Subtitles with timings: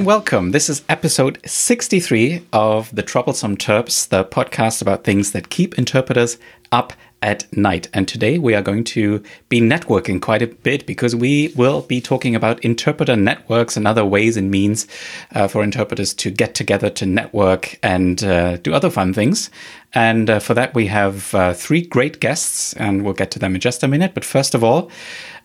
[0.00, 0.52] and welcome.
[0.52, 6.38] This is episode 63 of The Troublesome Terps, the podcast about things that keep interpreters
[6.72, 7.88] up at night.
[7.92, 12.00] And today we are going to be networking quite a bit because we will be
[12.00, 14.86] talking about interpreter networks and other ways and means
[15.34, 19.50] uh, for interpreters to get together to network and uh, do other fun things.
[19.92, 23.56] And uh, for that, we have uh, three great guests, and we'll get to them
[23.56, 24.14] in just a minute.
[24.14, 24.88] But first of all,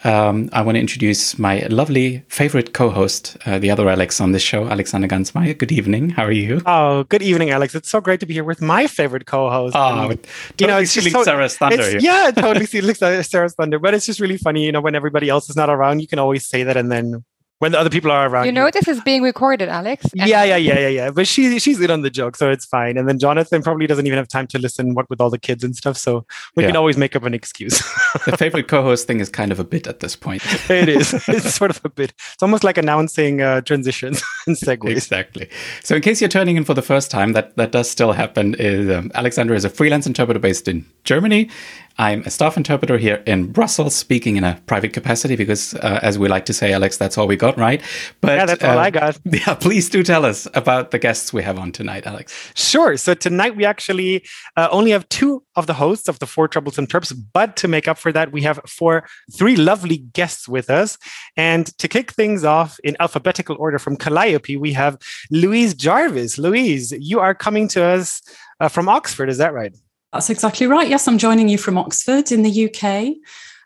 [0.05, 4.43] um, I want to introduce my lovely favorite co-host, uh, the other Alex on this
[4.43, 5.57] show, Alexander Gansmeier.
[5.57, 6.11] Good evening.
[6.11, 6.61] How are you?
[6.67, 7.73] Oh, good evening, Alex.
[7.73, 9.75] It's so great to be here with my favorite co-host.
[9.75, 10.27] Oh, and,
[10.59, 11.97] you know, it's stealing so, Sarah's thunder.
[11.97, 13.79] Yeah, totally stealing Sarah's thunder.
[13.79, 16.19] But it's just really funny, you know, when everybody else is not around, you can
[16.19, 17.25] always say that, and then
[17.59, 18.45] when the other people are around.
[18.45, 18.71] You know, you.
[18.71, 20.05] this is being recorded, Alex.
[20.15, 21.11] Yeah, yeah, yeah, yeah, yeah.
[21.11, 22.97] But she she's in on the joke, so it's fine.
[22.97, 24.95] And then Jonathan probably doesn't even have time to listen.
[24.95, 26.69] What with all the kids and stuff, so we yeah.
[26.69, 27.77] can always make up an excuse.
[28.25, 30.41] the favorite co-host thing is kind of a bit at this point.
[30.69, 31.13] it is.
[31.27, 32.13] It's sort of a bit.
[32.33, 34.89] It's almost like announcing uh, transitions and segues.
[34.89, 35.49] Exactly.
[35.83, 38.55] So, in case you're turning in for the first time, that that does still happen.
[38.55, 41.49] Is um, Alexander is a freelance interpreter based in Germany.
[41.97, 46.19] I'm a staff interpreter here in Brussels, speaking in a private capacity because, uh, as
[46.19, 47.81] we like to say, Alex, that's all we got, right?
[48.19, 49.17] But yeah, that's all I got.
[49.25, 52.51] Yeah, please do tell us about the guests we have on tonight, Alex.
[52.53, 52.97] Sure.
[52.97, 54.25] So tonight we actually
[54.57, 57.87] uh, only have two of the hosts of the Four Troublesome Terps, but to make
[57.87, 60.97] up for that, we have four, three lovely guests with us.
[61.37, 63.95] And to kick things off in alphabetical order from
[64.35, 64.97] Calliope, we have
[65.31, 66.37] Louise Jarvis.
[66.37, 68.21] Louise, you are coming to us
[68.59, 69.75] uh, from Oxford, is that right?
[70.13, 70.89] That's exactly right.
[70.89, 73.15] Yes, I'm joining you from Oxford in the UK.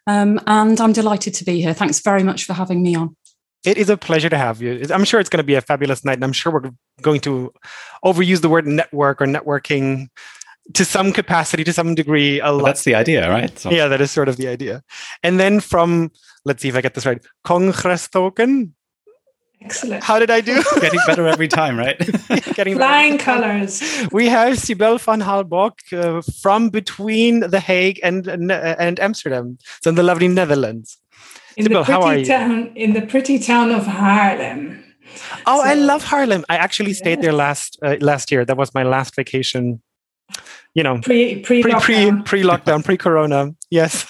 [0.08, 1.74] Um, and I'm delighted to be here.
[1.74, 3.16] Thanks very much for having me on.
[3.66, 4.86] It is a pleasure to have you.
[4.90, 7.52] I'm sure it's going to be a fabulous night, and I'm sure we're going to
[8.06, 10.08] overuse the word network or networking
[10.76, 12.40] to some capacity, to some degree.
[12.40, 13.58] A well, that's the idea, right?
[13.60, 13.70] So.
[13.70, 14.82] Yeah, that is sort of the idea.
[15.24, 16.12] And then from,
[16.46, 18.74] let's see if I get this right, Congrestoken,
[19.62, 20.04] Excellent.
[20.04, 20.64] How did I do?
[20.80, 21.98] Getting better every time, right?
[22.56, 23.82] Getting flying colors.
[24.12, 29.90] We have Sibel van Haalbok uh, from between The Hague and uh, and Amsterdam, so
[29.90, 30.98] in the lovely Netherlands.
[31.58, 34.82] In Sibel, the pretty town, in the pretty town of Haarlem.
[35.46, 36.44] Oh, so, I love Haarlem.
[36.48, 37.22] I actually stayed yes.
[37.22, 38.46] there last uh, last year.
[38.46, 39.82] That was my last vacation.
[40.74, 43.54] You know, pre pre pre pre pre lockdown, pre corona.
[43.70, 44.08] Yes.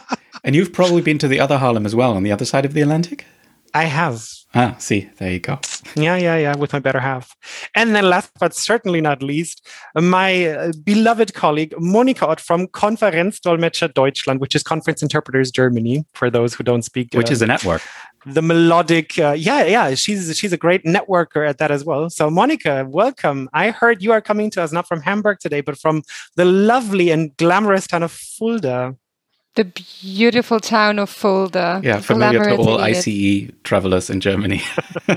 [0.44, 2.72] and you've probably been to the other Haarlem as well, on the other side of
[2.72, 3.26] the Atlantic.
[3.74, 4.28] I have.
[4.54, 5.58] Ah, see, there you go.
[5.96, 7.34] Yeah, yeah, yeah, with my better half.
[7.74, 13.94] And then last but certainly not least, my uh, beloved colleague, Monika Ott from Konferenzdolmetscher
[13.94, 17.14] Deutschland, which is Conference Interpreters Germany, for those who don't speak.
[17.14, 17.80] Which uh, is a network.
[18.26, 22.10] The melodic, uh, yeah, yeah, she's she's a great networker at that as well.
[22.10, 23.48] So, Monika, welcome.
[23.52, 26.02] I heard you are coming to us not from Hamburg today, but from
[26.36, 28.96] the lovely and glamorous town of Fulda
[29.54, 29.64] the
[30.02, 31.80] beautiful town of Fulda.
[31.84, 34.62] Yeah, familiar to all ICE travelers in Germany.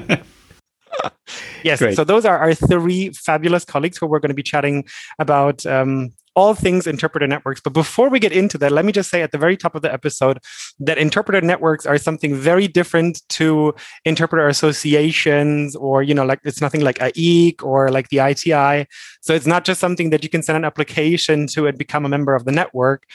[1.63, 1.95] yes, Great.
[1.95, 4.85] so those are our three fabulous colleagues who we're going to be chatting
[5.19, 7.61] about um, all things interpreter networks.
[7.61, 9.81] But before we get into that, let me just say at the very top of
[9.81, 10.39] the episode
[10.79, 16.61] that interpreter networks are something very different to interpreter associations, or you know, like it's
[16.61, 18.87] nothing like AIIC or like the ITI.
[19.21, 22.09] So it's not just something that you can send an application to and become a
[22.09, 23.05] member of the network.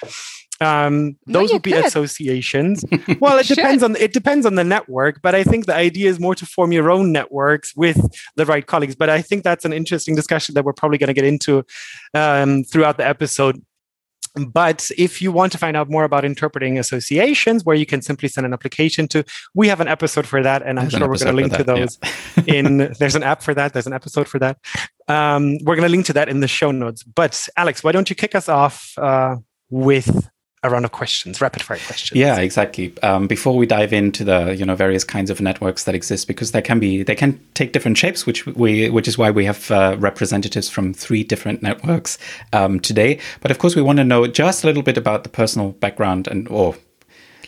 [0.61, 1.87] Um, those no, would be could.
[1.87, 2.85] associations.
[3.21, 6.21] well, it depends on it depends on the network, but I think the idea is
[6.21, 7.99] more to form your own networks with
[8.37, 8.95] the right colleagues.
[8.95, 11.65] But I think that's an interesting discussion that we're probably going to get into
[12.15, 13.63] um, throughout the episode.
[14.35, 18.29] But if you want to find out more about interpreting associations, where you can simply
[18.29, 21.17] send an application to, we have an episode for that, and I'm there's sure we're
[21.17, 21.99] going to link to those.
[22.47, 22.55] Yeah.
[22.55, 23.73] in there's an app for that.
[23.73, 24.59] There's an episode for that.
[25.09, 27.03] Um, we're going to link to that in the show notes.
[27.03, 29.37] But Alex, why don't you kick us off uh,
[29.69, 30.29] with
[30.63, 32.19] a round of questions, rapid fire questions.
[32.19, 32.93] Yeah, exactly.
[33.03, 36.53] Um, before we dive into the you know various kinds of networks that exist, because
[36.53, 39.71] they can be they can take different shapes, which we which is why we have
[39.71, 42.19] uh, representatives from three different networks
[42.53, 43.19] um, today.
[43.41, 46.29] But of course, we want to know just a little bit about the personal background
[46.29, 46.77] and or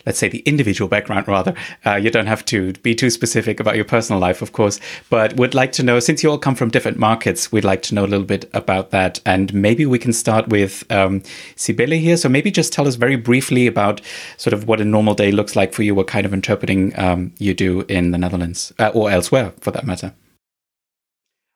[0.05, 1.53] let's say the individual background rather.
[1.85, 4.79] Uh, you don't have to be too specific about your personal life, of course,
[5.09, 7.95] but would like to know since you all come from different markets, we'd like to
[7.95, 9.19] know a little bit about that.
[9.25, 11.21] And maybe we can start with um,
[11.55, 12.17] Sibele here.
[12.17, 14.01] So maybe just tell us very briefly about
[14.37, 17.33] sort of what a normal day looks like for you, what kind of interpreting um,
[17.37, 20.13] you do in the Netherlands uh, or elsewhere for that matter.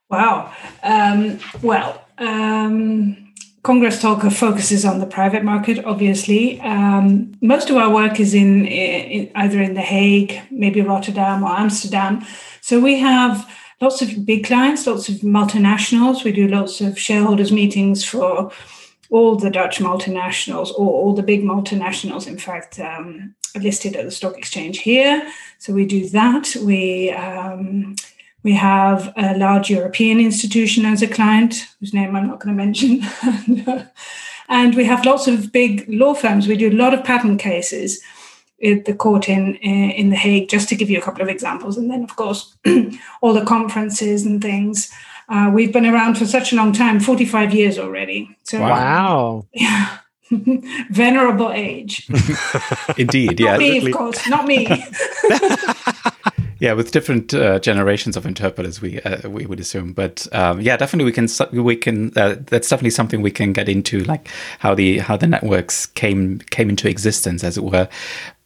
[0.10, 0.54] Wow.
[0.84, 3.27] Um, well, um,
[3.64, 6.60] Congrestolken focuses on the private market, obviously.
[6.62, 11.50] Um, most of our work is in, in, either in The Hague, maybe Rotterdam or
[11.50, 12.26] Amsterdam.
[12.62, 13.50] So we have
[13.82, 16.24] lots of big clients, lots of multinationals.
[16.24, 18.52] We do lots of shareholders meetings for
[19.10, 24.12] all the Dutch multinationals or all the big multinationals, in fact, um, listed at the
[24.12, 25.30] stock exchange here.
[25.60, 26.56] So we do that.
[26.62, 27.96] We um,
[28.44, 32.64] We have a large European institution as a client, whose name I'm not going to
[32.64, 33.02] mention.
[34.50, 36.48] and we have lots of big law firms.
[36.48, 38.02] We do a lot of patent cases
[38.64, 41.78] at the court in in The Hague, just to give you a couple of examples.
[41.78, 42.56] And then, of course,
[43.22, 44.92] all the conferences and things.
[45.30, 48.36] Uh, we've been around for such a long time 45 years already.
[48.44, 49.46] So, wow.
[49.54, 49.98] Yeah.
[50.90, 52.10] Venerable age.
[52.98, 53.58] Indeed, yeah.
[53.58, 54.68] Me, of course, not me.
[56.60, 60.78] Yeah, with different uh, generations of interpreters, we uh, we would assume, but um, yeah,
[60.78, 64.28] definitely we can we can uh, that's definitely something we can get into, like
[64.60, 67.88] how the how the networks came came into existence, as it were.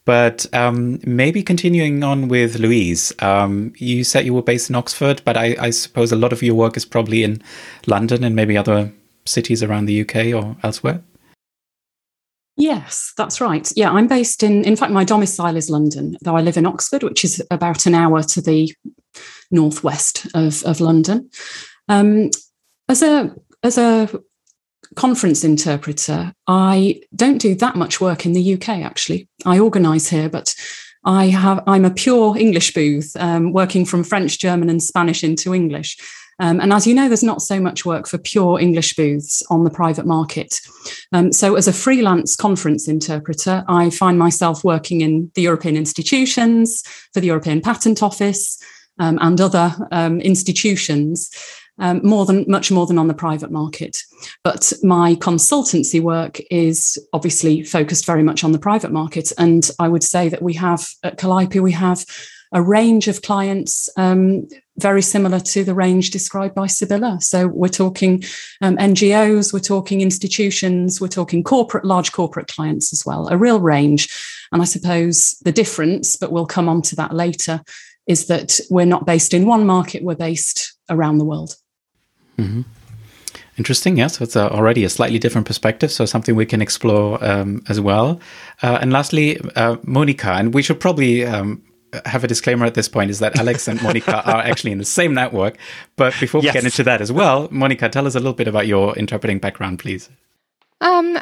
[0.04, 5.22] But um, maybe continuing on with Louise, um, you said you were based in Oxford,
[5.24, 7.40] but I, I, suppose a lot of your work is probably in
[7.86, 8.92] London and maybe other
[9.26, 11.02] cities around the UK or elsewhere.
[12.62, 13.68] Yes, that's right.
[13.74, 17.02] Yeah, I'm based in, in fact, my domicile is London, though I live in Oxford,
[17.02, 18.72] which is about an hour to the
[19.50, 21.28] northwest of, of London.
[21.88, 22.30] Um,
[22.88, 24.08] as a as a
[24.94, 28.68] conference interpreter, I don't do that much work in the UK.
[28.68, 30.54] Actually, I organise here, but
[31.04, 35.52] I have I'm a pure English booth, um, working from French, German, and Spanish into
[35.52, 35.98] English.
[36.42, 39.62] Um, and as you know, there's not so much work for pure English booths on
[39.62, 40.60] the private market.
[41.12, 46.82] Um, so, as a freelance conference interpreter, I find myself working in the European institutions,
[47.14, 48.60] for the European Patent Office,
[48.98, 51.30] um, and other um, institutions
[51.78, 53.98] um, more than much more than on the private market.
[54.42, 59.32] But my consultancy work is obviously focused very much on the private market.
[59.38, 62.04] And I would say that we have at Calliope, we have
[62.52, 64.48] a range of clients um,
[64.78, 67.18] very similar to the range described by Sibylla.
[67.20, 68.22] So we're talking
[68.60, 73.60] um, NGOs, we're talking institutions, we're talking corporate, large corporate clients as well, a real
[73.60, 74.08] range.
[74.50, 77.60] And I suppose the difference, but we'll come on to that later,
[78.06, 81.56] is that we're not based in one market, we're based around the world.
[82.38, 82.62] Mm-hmm.
[83.58, 83.98] Interesting.
[83.98, 87.80] Yes, it's a, already a slightly different perspective, so something we can explore um, as
[87.80, 88.18] well.
[88.62, 91.62] Uh, and lastly, uh, Monica, and we should probably um,
[92.04, 94.84] have a disclaimer at this point: is that Alex and Monica are actually in the
[94.84, 95.56] same network.
[95.96, 96.54] But before we yes.
[96.54, 99.78] get into that as well, Monica, tell us a little bit about your interpreting background,
[99.78, 100.10] please.
[100.80, 101.18] Um,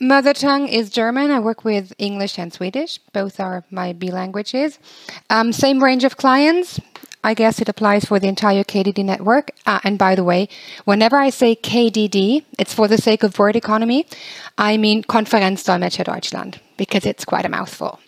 [0.00, 1.30] mother tongue is German.
[1.30, 2.98] I work with English and Swedish.
[3.12, 4.78] Both are my B languages.
[5.30, 6.80] Um, same range of clients.
[7.24, 9.52] I guess it applies for the entire KDD network.
[9.64, 10.48] Uh, and by the way,
[10.84, 14.06] whenever I say KDD, it's for the sake of word economy.
[14.58, 18.00] I mean Konferenzdolmetscher Deutschland because it's quite a mouthful.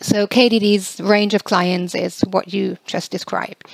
[0.00, 3.66] So KDD's range of clients is what you just described.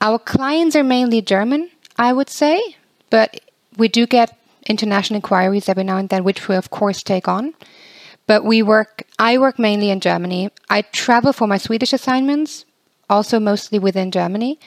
[0.00, 2.76] Our clients are mainly German, I would say,
[3.10, 3.40] but
[3.76, 4.36] we do get
[4.66, 7.54] international inquiries every now and then, which we of course take on.
[8.26, 10.50] But we work, I work mainly in Germany.
[10.70, 12.64] I travel for my Swedish assignments,
[13.10, 14.58] also mostly within Germany.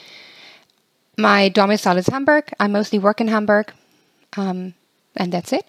[1.17, 2.53] My domicile is Hamburg.
[2.59, 3.73] I mostly work in Hamburg.
[4.35, 4.75] Um,
[5.15, 5.65] and that's it.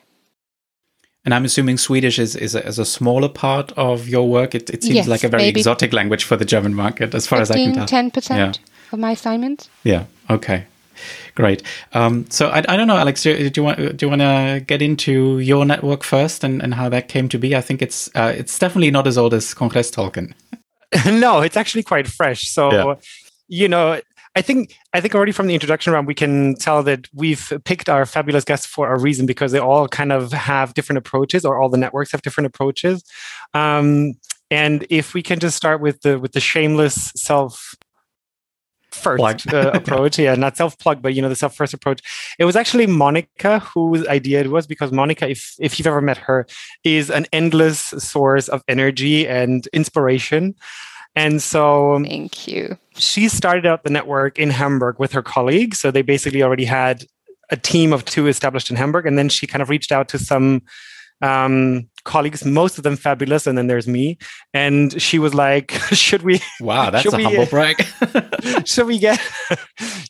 [1.28, 4.54] And I'm assuming Swedish is, is, a, is a smaller part of your work.
[4.54, 7.40] It, it seems yes, like a very exotic language for the German market, as far
[7.40, 8.22] 15, as I can tell.
[8.22, 8.52] 10% yeah.
[8.92, 9.68] of my assignments.
[9.84, 10.64] Yeah, okay.
[11.34, 11.62] Great.
[11.92, 13.24] Um, so I, I don't know, Alex.
[13.24, 16.72] Do, do you want do you want to get into your network first and, and
[16.72, 17.54] how that came to be?
[17.54, 20.32] I think it's uh, it's definitely not as old as Congrestolken.
[21.20, 22.48] no, it's actually quite fresh.
[22.48, 22.94] So, yeah.
[23.48, 24.00] you know,
[24.38, 27.88] I think I think already from the introduction round we can tell that we've picked
[27.88, 31.60] our fabulous guests for a reason because they all kind of have different approaches, or
[31.60, 33.02] all the networks have different approaches.
[33.52, 34.12] Um,
[34.48, 37.74] and if we can just start with the with the shameless self
[38.92, 40.20] first uh, approach.
[40.20, 42.00] Yeah not self plug but you know the self first approach.
[42.38, 46.18] It was actually monica whose idea it was because monica if if you've ever met
[46.18, 46.46] her
[46.84, 50.54] is an endless source of energy and inspiration
[51.18, 55.90] and so thank you she started out the network in hamburg with her colleagues so
[55.90, 57.04] they basically already had
[57.50, 60.18] a team of two established in hamburg and then she kind of reached out to
[60.18, 60.62] some
[61.20, 64.18] um, colleagues, most of them fabulous, and then there's me.
[64.54, 66.40] And she was like, "Should we?
[66.60, 67.84] Wow, that's a we, humble brag.
[68.64, 69.20] should we get?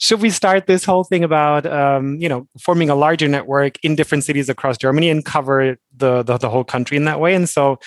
[0.01, 3.97] should we start this whole thing about um, you know forming a larger network in
[3.97, 7.35] different cities across Germany and cover the, the the whole country in that way?
[7.35, 7.79] And so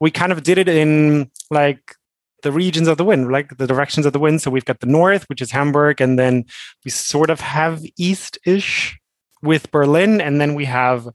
[0.00, 1.94] we kind of did it in like
[2.42, 4.42] the regions of the wind, like the directions of the wind.
[4.42, 6.44] So we've got the north, which is Hamburg, and then
[6.84, 8.98] we sort of have east-ish
[9.42, 11.08] with Berlin, and then we have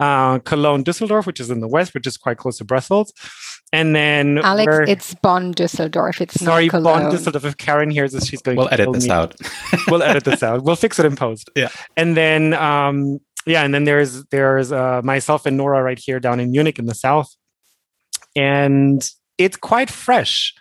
[0.00, 3.12] uh, Cologne, Düsseldorf, which is in the west, which is quite close to Brussels.
[3.72, 6.20] And then Alex, it's Bonn, Düsseldorf.
[6.20, 7.44] It's sorry, not Bonn, Düsseldorf.
[7.44, 8.56] If Karen hears this, she's going.
[8.56, 9.10] We'll edit this me.
[9.10, 9.34] out.
[9.88, 10.62] we'll edit this out.
[10.62, 11.50] We'll fix it in post.
[11.56, 11.70] Yeah.
[11.96, 16.40] And then, um, yeah, and then there's there's uh, myself and Nora right here down
[16.40, 17.34] in Munich in the south,
[18.36, 20.54] and it's quite fresh.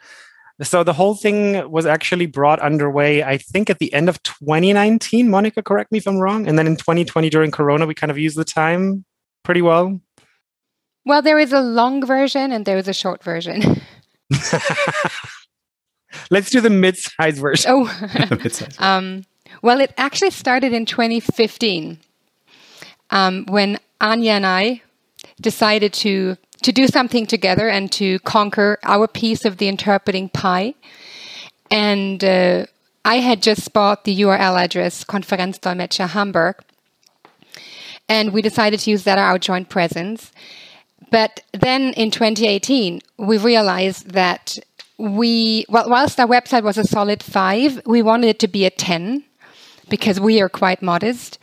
[0.63, 5.29] So the whole thing was actually brought underway, I think, at the end of 2019.
[5.29, 6.48] Monica, correct me if I'm wrong.
[6.48, 9.05] And then in 2020, during Corona, we kind of used the time
[9.43, 10.00] pretty well.
[11.05, 13.82] Well, there is a long version and there is a short version.
[16.29, 17.72] Let's do the mid-sized version.
[17.72, 17.89] Oh,
[18.79, 19.25] um,
[19.62, 22.00] well, it actually started in 2015
[23.10, 24.82] um, when Anya and I
[25.41, 30.74] decided to to do something together and to conquer our piece of the interpreting pie.
[31.70, 32.65] And uh,
[33.05, 36.55] I had just bought the URL address Konferenzdolmetscher Hamburg,
[38.08, 40.32] and we decided to use that as our joint presence.
[41.12, 44.58] But then in 2018, we realized that
[44.98, 48.70] we, well, whilst our website was a solid five, we wanted it to be a
[48.70, 49.24] 10
[49.94, 51.38] because we are quite modest.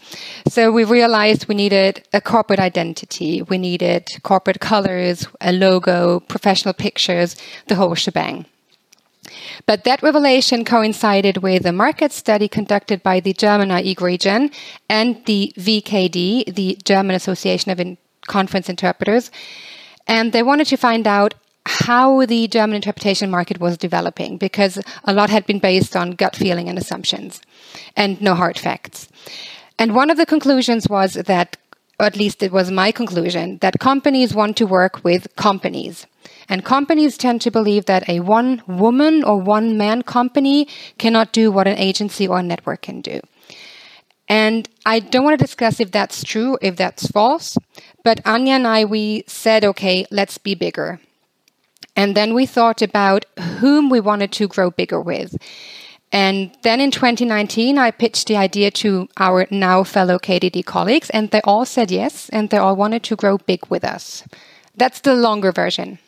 [0.49, 6.75] So we realized we needed a corporate identity, we needed corporate colors, a logo, professional
[6.75, 7.37] pictures,
[7.69, 8.47] the whole shebang.
[9.67, 14.51] But that revelation coincided with a market study conducted by the German AIIC region
[14.89, 19.31] and the VKD, the German Association of In- Conference Interpreters.
[20.09, 21.35] And they wanted to find out
[21.67, 26.35] how the German interpretation market was developing because a lot had been based on gut
[26.35, 27.41] feeling and assumptions
[27.97, 29.09] and no hard facts.
[29.79, 31.57] And one of the conclusions was that,
[31.99, 36.07] or at least it was my conclusion, that companies want to work with companies.
[36.49, 40.67] And companies tend to believe that a one woman or one man company
[40.99, 43.21] cannot do what an agency or a network can do.
[44.29, 47.59] And I don't want to discuss if that's true, if that's false,
[48.05, 51.01] but Anya and I, we said, okay, let's be bigger.
[52.01, 53.27] And then we thought about
[53.59, 55.37] whom we wanted to grow bigger with.
[56.11, 61.31] And then in 2019, I pitched the idea to our now fellow KDD colleagues, and
[61.31, 64.25] they all said yes, and they all wanted to grow big with us.
[64.75, 65.99] That's the longer version.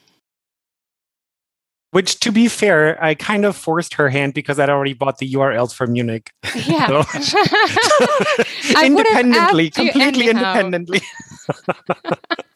[1.90, 5.30] Which, to be fair, I kind of forced her hand because I'd already bought the
[5.34, 6.30] URLs for Munich.
[6.54, 7.02] Yeah.
[7.04, 7.36] So,
[8.82, 11.02] independently, completely independently.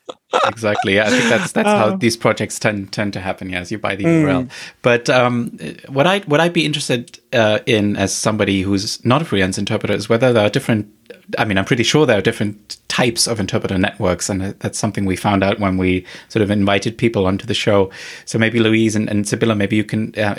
[0.47, 0.97] exactly.
[0.97, 1.97] Yeah, I think that's that's how oh.
[1.97, 3.51] these projects tend tend to happen.
[3.51, 4.25] Yes, you buy the mm.
[4.25, 4.51] URL.
[4.83, 9.25] But um, what I what I'd be interested uh, in as somebody who's not a
[9.25, 10.93] freelance interpreter is whether there are different.
[11.39, 15.05] I mean, I'm pretty sure there are different types of interpreter networks, and that's something
[15.05, 17.91] we found out when we sort of invited people onto the show.
[18.25, 20.37] So maybe Louise and, and Sibylla, maybe you can uh,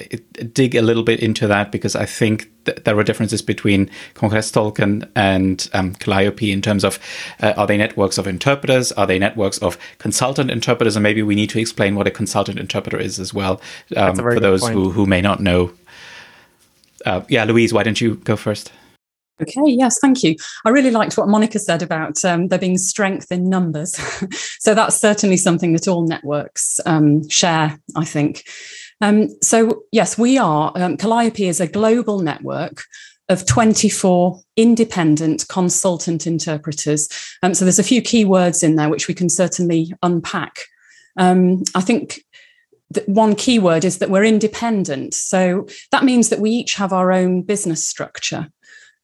[0.54, 5.10] dig a little bit into that because I think th- there are differences between Congrestolken
[5.16, 7.00] and um, Calliope in terms of
[7.42, 11.36] uh, are they networks of interpreters, are they networks of consultant interpreters, and maybe we
[11.36, 13.62] need to explain what a consultant interpreter is as well
[13.96, 15.72] um, for those who, who may not know.
[17.06, 18.72] Uh, yeah, Louise, why don't you go first?
[19.42, 20.36] Okay, yes, thank you.
[20.66, 23.96] I really liked what Monica said about um, there being strength in numbers.
[24.60, 28.44] so that's certainly something that all networks um, share, I think.
[29.00, 30.72] Um, so, yes, we are.
[30.76, 32.84] Um, Calliope is a global network
[33.30, 37.10] of 24 independent consultant interpreters.
[37.44, 40.60] Um, so there's a few key words in there which we can certainly unpack.
[41.18, 42.24] Um, I think
[43.06, 45.14] one key word is that we're independent.
[45.14, 48.48] So that means that we each have our own business structure.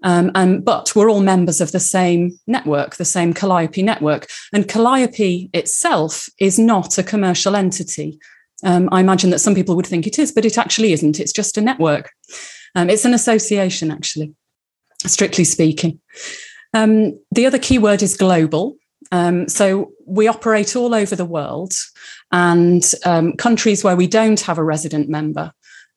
[0.03, 4.27] Um, and, but we're all members of the same network, the same Calliope network.
[4.51, 8.19] And Calliope itself is not a commercial entity.
[8.63, 11.19] Um, I imagine that some people would think it is, but it actually isn't.
[11.19, 12.11] It's just a network.
[12.75, 14.33] Um, it's an association, actually,
[15.05, 15.99] strictly speaking.
[16.73, 18.75] Um, the other key word is global.
[19.11, 21.73] Um, so we operate all over the world,
[22.31, 25.53] and um, countries where we don't have a resident member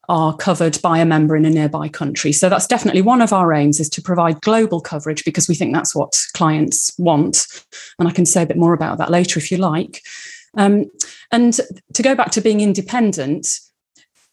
[0.08, 2.32] are covered by a member in a nearby country.
[2.32, 5.74] So that's definitely one of our aims is to provide global coverage because we think
[5.74, 7.46] that's what clients want.
[7.98, 10.02] And I can say a bit more about that later if you like.
[10.56, 10.86] Um,
[11.32, 11.58] and
[11.94, 13.58] to go back to being independent,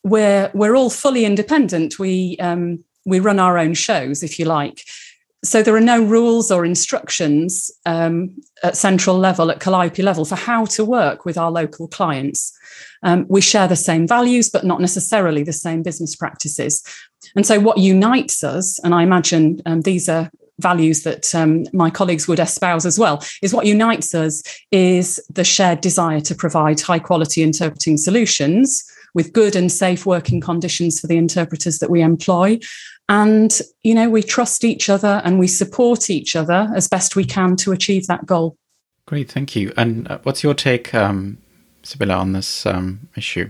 [0.04, 2.00] we're we're all fully independent.
[2.00, 4.84] We um, we run our own shows, if you like.
[5.44, 10.36] So there are no rules or instructions um, at central level, at Calliope level, for
[10.36, 12.58] how to work with our local clients.
[13.04, 16.84] Um, we share the same values, but not necessarily the same business practices.
[17.36, 21.90] And so, what unites us, and I imagine um, these are values that um, my
[21.90, 26.80] colleagues would espouse as well is what unites us is the shared desire to provide
[26.80, 32.02] high quality interpreting solutions with good and safe working conditions for the interpreters that we
[32.02, 32.60] employ.
[33.10, 37.26] And you know we trust each other and we support each other as best we
[37.26, 38.56] can to achieve that goal.
[39.06, 39.74] Great thank you.
[39.76, 41.38] And uh, what's your take um,
[41.84, 43.50] sibylla on this um, issue?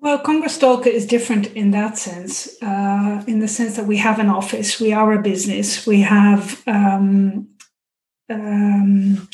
[0.00, 4.28] Well, Congrestolken is different in that sense, uh, in the sense that we have an
[4.28, 7.48] office, we are a business, we have um,
[8.28, 9.28] um,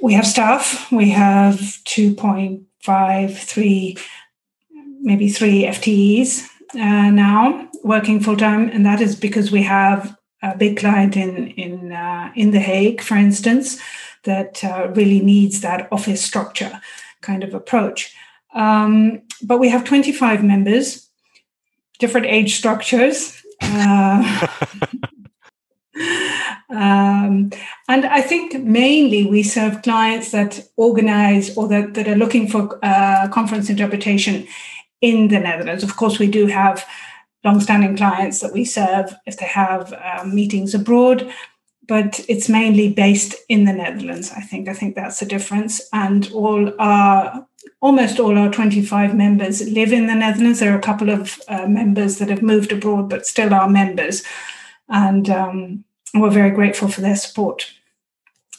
[0.00, 3.96] we have staff, we have two point five three
[5.00, 10.56] maybe three FTEs uh, now working full time, and that is because we have a
[10.56, 13.78] big client in in uh, in the Hague, for instance,
[14.24, 16.80] that uh, really needs that office structure
[17.26, 18.14] kind of approach.
[18.54, 21.10] Um, but we have 25 members,
[21.98, 23.42] different age structures.
[23.60, 24.46] Uh,
[26.70, 27.50] um,
[27.88, 32.78] and I think mainly we serve clients that organize or that, that are looking for
[32.82, 34.46] uh, conference interpretation
[35.00, 35.84] in the Netherlands.
[35.84, 36.86] Of course, we do have
[37.44, 41.30] long-standing clients that we serve if they have uh, meetings abroad,
[41.86, 44.32] but it's mainly based in the Netherlands.
[44.36, 45.80] I think I think that's the difference.
[45.92, 47.46] And all our
[47.80, 50.60] almost all our 25 members live in the Netherlands.
[50.60, 54.22] There are a couple of uh, members that have moved abroad, but still are members,
[54.88, 57.72] and um, we're very grateful for their support.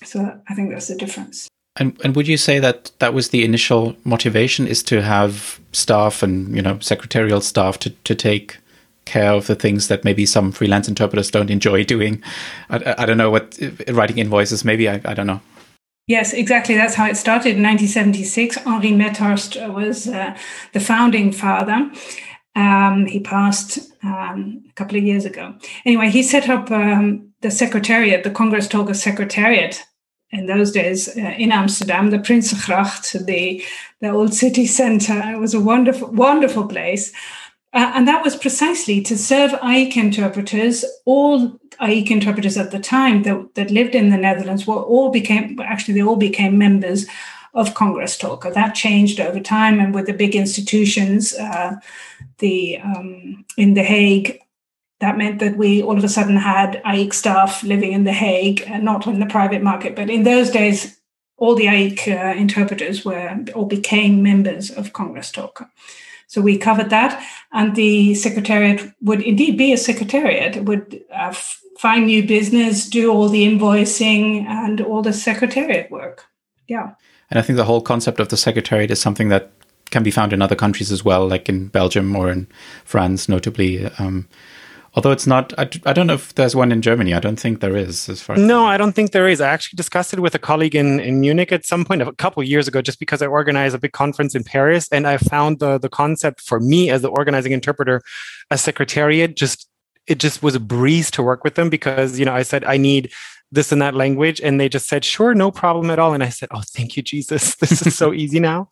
[0.04, 1.48] So I think that's the difference.
[1.80, 6.24] And, and would you say that that was the initial motivation is to have staff
[6.24, 8.58] and you know secretarial staff to, to take
[9.08, 12.22] care of the things that maybe some freelance interpreters don't enjoy doing.
[12.70, 14.64] I, I don't know what writing invoices.
[14.64, 15.42] Maybe I, I don't know.
[16.08, 16.76] Yes, exactly.
[16.76, 18.58] That's how it started in 1976.
[18.66, 20.38] Henri Methorst was uh,
[20.72, 21.92] the founding father.
[22.56, 25.54] Um, he passed um, a couple of years ago.
[25.86, 29.84] Anyway, he set up um, the secretariat, the Congrestolken Secretariat
[30.32, 33.64] in those days uh, in Amsterdam, the Prinsengracht, the,
[34.02, 35.22] the old city center.
[35.34, 37.12] It was a wonderful, wonderful place.
[37.74, 40.86] Uh, and that was precisely to serve AIIC interpreters.
[41.06, 45.60] All AIIC interpreters at the time that, that lived in the Netherlands were all became
[45.60, 47.06] actually they all became members
[47.54, 48.54] of Congrestolken.
[48.54, 51.76] That changed over time, and with the big institutions, uh,
[52.38, 54.40] the um, in the Hague,
[55.00, 58.64] that meant that we all of a sudden had AIIC staff living in the Hague,
[58.70, 61.00] uh, not in the private market, but in those days,
[61.38, 65.70] all the AIIC uh, interpreters were or became members of Congrestolken.
[66.28, 70.58] So we covered that, and the secretariat would indeed be a secretariat.
[70.58, 71.34] It would uh,
[71.78, 76.26] find new business, do all the invoicing, and all the secretariat work.
[76.68, 76.92] Yeah.
[77.30, 79.52] And I think the whole concept of the secretariat is something that
[79.90, 82.48] can be found in other countries as well, like in Belgium or in
[82.84, 83.86] France, notably.
[84.00, 84.28] Um,
[84.98, 87.14] Although it's not, I, I don't know if there's one in Germany.
[87.14, 88.10] I don't think there is.
[88.10, 89.40] As far as no, I don't think there is.
[89.40, 92.42] I actually discussed it with a colleague in, in Munich at some point a couple
[92.42, 95.78] years ago, just because I organized a big conference in Paris, and I found the
[95.78, 98.02] the concept for me as the organizing interpreter,
[98.50, 99.70] a secretariat, just
[100.08, 102.78] it just was a breeze to work with them because you know I said I
[102.78, 103.12] need
[103.52, 106.28] this and that language and they just said sure no problem at all and i
[106.28, 108.70] said oh thank you jesus this is so easy now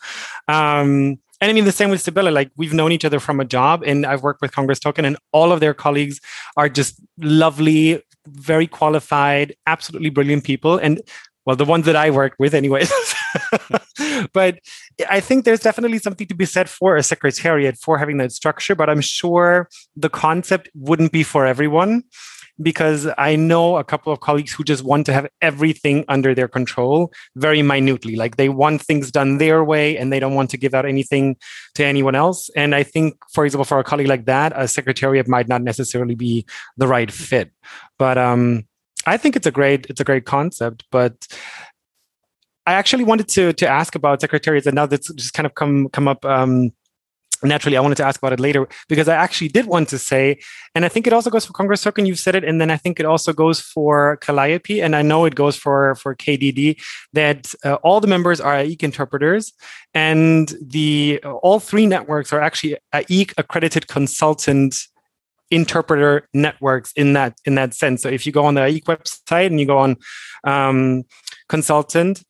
[0.50, 2.32] um, and I mean, the same with Sibylle.
[2.32, 5.52] Like, we've known each other from a job, and I've worked with Congrestolken, and all
[5.52, 6.22] of their colleagues
[6.56, 10.78] are just lovely, very qualified, absolutely brilliant people.
[10.78, 11.02] And
[11.46, 12.92] well, the ones that I worked with, anyways.
[14.34, 14.60] but
[15.10, 18.74] I think there's definitely something to be said for a secretariat for having that structure.
[18.74, 22.04] But I'm sure the concept wouldn't be for everyone
[22.62, 26.48] because I know a couple of colleagues who just want to have everything under their
[26.48, 28.16] control very minutely.
[28.16, 31.36] Like they want things done their way and they don't want to give out anything
[31.76, 32.50] to anyone else.
[32.56, 36.16] And I think, for example, for a colleague like that, a secretariat might not necessarily
[36.16, 36.46] be
[36.78, 37.52] the right fit.
[37.98, 38.66] But um,
[39.06, 40.86] I think it's a great it's a great concept.
[40.92, 41.28] But
[42.66, 45.90] I actually wanted to to ask about secretariats, and now that's just kind of come
[45.90, 46.26] come up.
[46.26, 46.72] Um,
[47.46, 50.40] naturally, I wanted to ask about it later because I actually did want to say,
[50.74, 52.06] and I think it also goes for Congrestolken.
[52.08, 55.26] You've said it, and then I think it also goes for Calliope, and I know
[55.26, 56.82] it goes for for KDD
[57.14, 59.54] that uh, all the members are AIIC interpreters,
[59.94, 64.76] and the uh, all three networks are actually AIIC accredited consultant
[65.52, 68.02] interpreter networks in that in that sense.
[68.02, 69.98] So if you go on the AIIC website and you go on
[70.44, 71.04] um,
[71.50, 72.24] consultant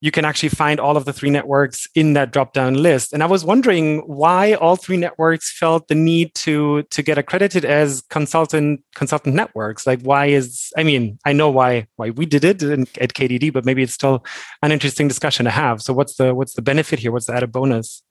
[0.00, 3.12] you can actually find all of the three networks in that drop down list.
[3.12, 7.64] And I was wondering why all three networks felt the need to to get accredited
[7.64, 9.86] as consultant consultant networks.
[9.86, 13.52] Like why is I mean, I know why why we did it in, at KDD,
[13.52, 14.24] but maybe it's still
[14.62, 15.80] an interesting discussion to have.
[15.80, 17.10] So what's the what's the benefit here?
[17.10, 18.02] What's the added bonus?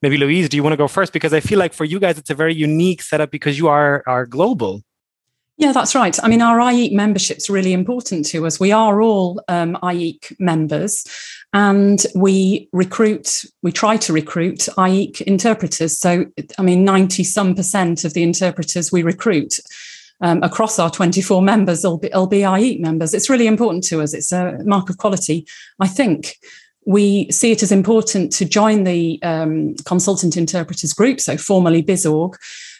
[0.00, 1.12] Maybe Louise, do you want to go first?
[1.12, 4.02] Because I feel like for you guys it's a very unique setup because you are
[4.06, 4.82] are global.
[5.56, 6.18] Yeah, that's right.
[6.22, 8.58] I mean, our AIIC membership is really important to us.
[8.58, 11.04] We are all um, AIIC members
[11.52, 15.96] and we recruit, we try to recruit AIIC interpreters.
[15.96, 16.26] So,
[16.58, 19.60] I mean, 90 some percent of the interpreters we recruit
[20.20, 23.14] um, across our 24 members will be, will be AIIC members.
[23.14, 24.12] It's really important to us.
[24.12, 25.46] It's a mark of quality,
[25.78, 26.36] I think
[26.86, 32.34] we see it as important to join the um, consultant interpreters group, so formerly BizOrg,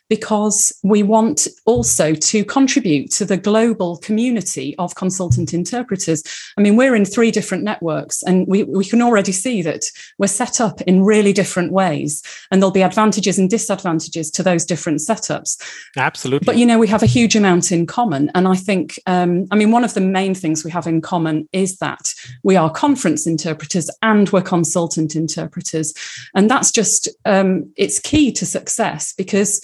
[0.08, 6.22] because we want also to contribute to the global community of consultant interpreters.
[6.58, 9.84] I mean, we're in three different networks and we, we can already see that
[10.18, 14.64] we're set up in really different ways and there'll be advantages and disadvantages to those
[14.64, 15.60] different setups.
[15.96, 16.44] Absolutely.
[16.44, 18.30] But, you know, we have a huge amount in common.
[18.34, 21.48] And I think, um, I mean, one of the main things we have in common
[21.52, 22.12] is that
[22.42, 25.94] we are conference interpreters and we're consultant interpreters.
[26.34, 29.60] And that's just, um, it's key to success because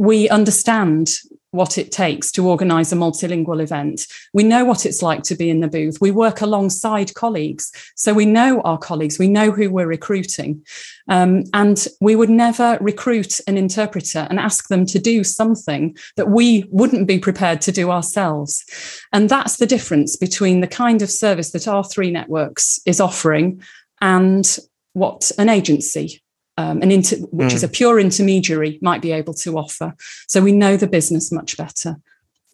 [0.00, 1.10] we understand
[1.50, 4.06] what it takes to organise a multilingual event.
[4.32, 5.98] We know what it's like to be in the booth.
[6.00, 7.70] We work alongside colleagues.
[7.96, 10.64] So we know our colleagues, we know who we're recruiting.
[11.08, 16.30] Um, and we would never recruit an interpreter and ask them to do something that
[16.30, 18.64] we wouldn't be prepared to do ourselves.
[19.12, 23.60] And that's the difference between the kind of service that our three Networks is offering
[24.00, 24.56] and
[24.94, 26.22] what an agency
[26.60, 27.54] um, an inter- which mm.
[27.54, 29.94] is a pure intermediary might be able to offer.
[30.28, 31.96] So we know the business much better.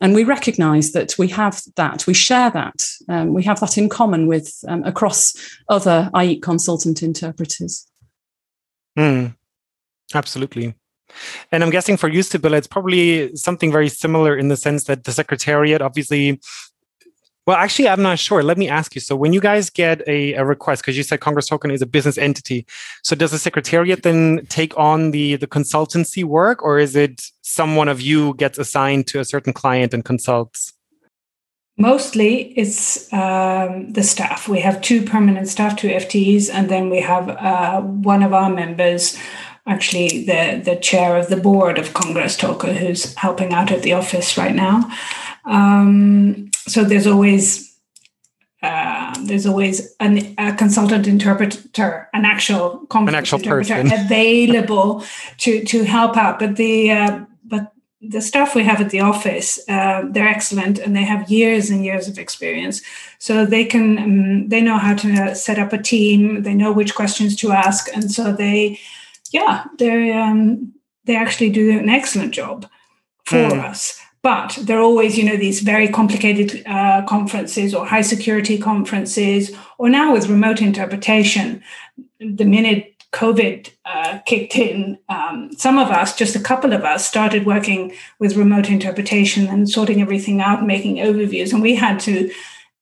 [0.01, 3.89] And we recognize that we have that, we share that, um, we have that in
[3.89, 5.35] common with um, across
[5.69, 7.87] other AIIC consultant interpreters.
[8.99, 9.35] Mm.
[10.15, 10.75] Absolutely.
[11.51, 15.05] And I'm guessing for you, Sibylla, it's probably something very similar in the sense that
[15.05, 16.41] the Secretariat obviously
[17.47, 18.43] well, actually, I'm not sure.
[18.43, 19.01] Let me ask you.
[19.01, 22.19] So, when you guys get a, a request, because you said Congrestolken is a business
[22.19, 22.67] entity,
[23.03, 27.89] so does the secretariat then take on the the consultancy work, or is it someone
[27.89, 30.73] of you gets assigned to a certain client and consults?
[31.79, 34.49] Mostly, it's um, the staff.
[34.49, 38.51] We have two permanent staff, two FTEs, and then we have uh, one of our
[38.51, 39.17] members
[39.67, 44.39] actually the the chair of the board of Congrestolken, who's helping out at the office
[44.39, 44.91] right now.
[45.47, 47.67] Um, so there's always
[48.63, 55.05] uh, there's always an, a consultant interpreter, an actual an actual person available
[55.39, 56.39] to to help out.
[56.39, 60.97] But the uh, but the staff we have at the office, uh, they're excellent and
[60.97, 62.83] they have years and years of experience.
[63.19, 66.43] So they can um, they know how to set up a team.
[66.43, 68.81] They know which questions to ask, and so they
[69.33, 70.73] yeah they um,
[71.05, 72.67] they actually do an excellent job
[73.25, 73.65] for mm.
[73.65, 78.59] us but there are always you know these very complicated uh, conferences or high security
[78.59, 81.63] conferences or now with remote interpretation.
[82.19, 87.07] The minute covid uh, kicked in um, some of us just a couple of us
[87.07, 91.53] started working with remote interpretation and sorting everything out making overviews.
[91.53, 92.29] And we had to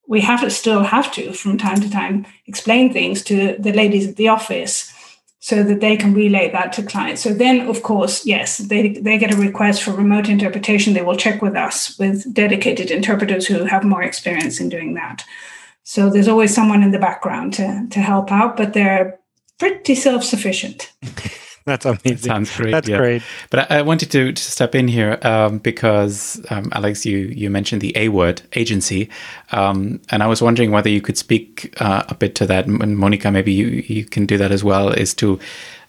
[0.07, 4.09] we have to still have to from time to time explain things to the ladies
[4.09, 4.94] at the office
[5.45, 7.21] so that they can relay that to clients.
[7.21, 10.95] So then, of course, yes, they, they get a request for remote interpretation.
[10.95, 15.23] They will check with us with dedicated interpreters who have more experience in doing that.
[15.83, 19.19] So there's always someone in the background to, to help out, but they're
[19.59, 20.91] pretty self sufficient.
[21.67, 22.13] That's amazing.
[22.13, 22.73] That sounds great.
[22.73, 22.99] That's yeah.
[22.99, 23.23] great.
[23.49, 27.49] But I, I, wanted to, to step in here um, because um, Alex, you you
[27.49, 29.09] mentioned the A word agency,
[29.51, 32.67] um, and I was wondering whether you could speak uh, a bit to that.
[32.67, 34.91] And Monica, maybe you you can do that as well.
[34.91, 35.41] Is to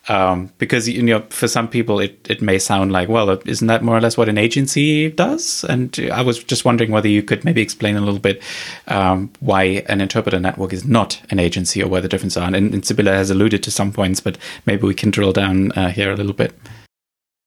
[0.07, 3.83] um, because you know for some people it, it may sound like well isn't that
[3.83, 5.63] more or less what an agency does?
[5.65, 8.41] And i was just wondering whether you could maybe explain a little bit
[8.87, 12.53] um, why an interpreter network is not an agency or where the differences are.
[12.53, 15.89] And, and Sibylla has alluded to some points but maybe we can drill down uh,
[15.89, 16.53] here a little bit.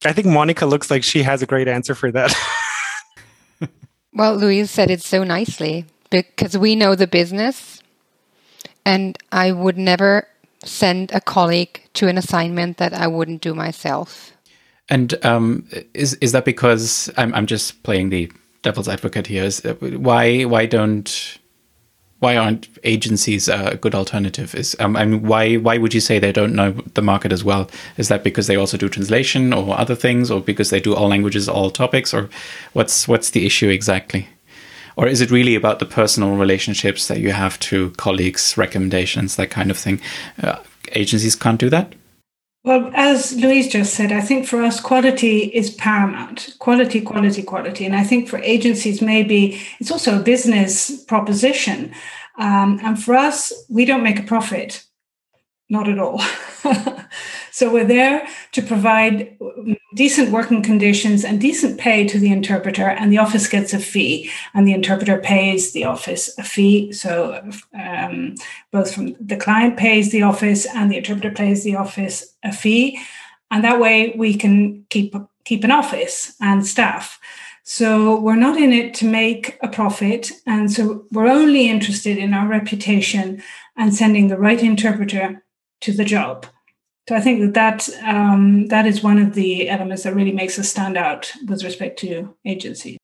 [0.05, 2.35] I think monica looks like she has a great answer for that.
[4.15, 7.83] Well louise said it so nicely because we know the business
[8.85, 10.27] and i would never
[10.69, 14.33] send a colleague to an assignment that I wouldn't do myself.
[14.89, 18.31] And um, is is that because I'm I'm just playing the
[18.63, 19.45] devil's advocate here?
[19.45, 21.39] Is uh, why why don't
[22.21, 24.55] why aren't agencies a good alternative?
[24.55, 27.45] Is um, I mean, why why would you say they don't know the market as
[27.45, 27.71] well?
[27.97, 31.09] Is that because they also do translation or other things, or because they do all
[31.09, 32.29] languages, all topics, or
[32.73, 34.29] what's what's the issue exactly?
[34.99, 39.49] Or is it really about the personal relationships that you have to colleagues, recommendations, that
[39.49, 40.01] kind of thing?
[40.43, 40.59] Uh,
[40.91, 41.95] agencies can't do that?
[42.65, 46.57] Well, as Louise just said, I think for us, quality is paramount.
[46.59, 47.87] Quality, quality, quality.
[47.87, 51.95] And I think for agencies, maybe it's also a business proposition.
[52.37, 54.85] Um, and for us, we don't make a profit,
[55.69, 56.21] not at all.
[57.59, 59.37] So we're there to provide
[59.97, 64.31] decent working conditions and decent pay to the interpreter, and the office gets a fee,
[64.55, 66.93] and the interpreter pays the office a fee.
[66.93, 67.43] So
[67.75, 68.37] um,
[68.71, 73.01] both from the client pays the office and the interpreter pays the office a fee,
[73.51, 77.19] and that way we can keep keep an office and staff.
[77.65, 80.31] So we're not in it to make a profit.
[80.47, 83.43] And so we're only interested in our reputation
[83.77, 85.43] and sending the right interpreter
[85.81, 86.47] to the job.
[87.09, 90.59] So I think that that, um, that is one of the elements that really makes
[90.59, 92.99] us stand out with respect to agencies.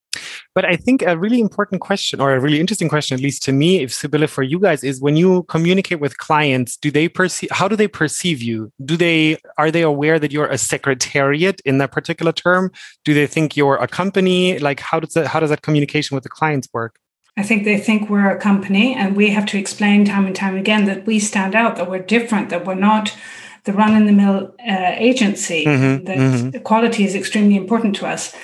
[0.55, 3.53] But I think a really important question, or a really interesting question, at least to
[3.53, 7.51] me, if Sibylle for you guys, is when you communicate with clients, do they perceive?
[7.51, 8.71] How do they perceive you?
[8.85, 12.71] Do they are they aware that you're a secretariat in that particular term?
[13.05, 14.59] Do they think you're a company?
[14.61, 17.01] Like how does that how does that communication with the clients work?
[17.37, 20.57] I think they think we're a company, and we have to explain time and time
[20.57, 23.17] again that we stand out, that we're different, that we're not
[23.65, 25.65] the run in the mill uh, agency.
[25.65, 26.63] Mm-hmm, that mm-hmm.
[26.63, 28.35] quality is extremely important to us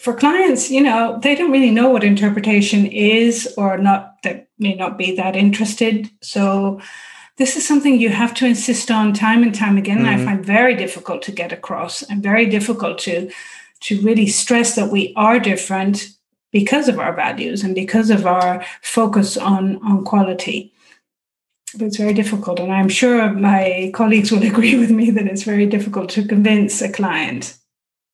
[0.00, 4.74] for clients, you know, they don't really know what interpretation is or not, that may
[4.74, 6.10] not be that interested.
[6.22, 6.80] So,
[7.36, 9.98] this is something you have to insist on time and time again.
[9.98, 10.06] Mm-hmm.
[10.06, 10.24] And I mm-hmm.
[10.24, 13.30] find very difficult to get across and very difficult to
[13.80, 16.08] to really stress that we are different
[16.52, 20.72] because of our values and because of our focus on on quality.
[21.74, 25.42] But it's very difficult, and I'm sure my colleagues will agree with me that it's
[25.42, 27.58] very difficult to convince a client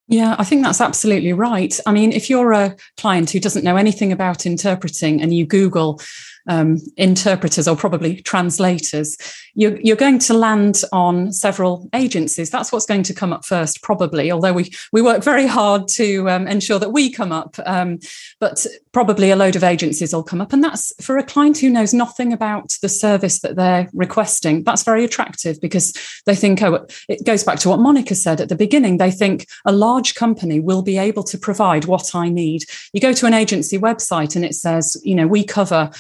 [0.07, 1.79] yeah, I think that's absolutely right.
[1.87, 6.01] I mean, if you're a client who doesn't know anything about interpreting and you Google
[6.47, 9.17] um, interpreters or probably translators,
[9.55, 12.51] you're, you're going to land on several agencies.
[12.51, 16.29] That's what's going to come up first, probably, although we, we work very hard to
[16.29, 17.57] um, ensure that we come up.
[17.65, 17.99] Um,
[18.41, 20.53] but probably a load of agencies will come up.
[20.53, 24.65] And that's for a client who knows nothing about the service that they're requesting.
[24.65, 25.93] That's very attractive because
[26.27, 28.99] they think, oh, it goes back to what Monica said at the beginning.
[28.99, 32.65] They think a large company will be able to provide what I need.
[32.93, 35.91] You go to an agency website and it says, you know, we cover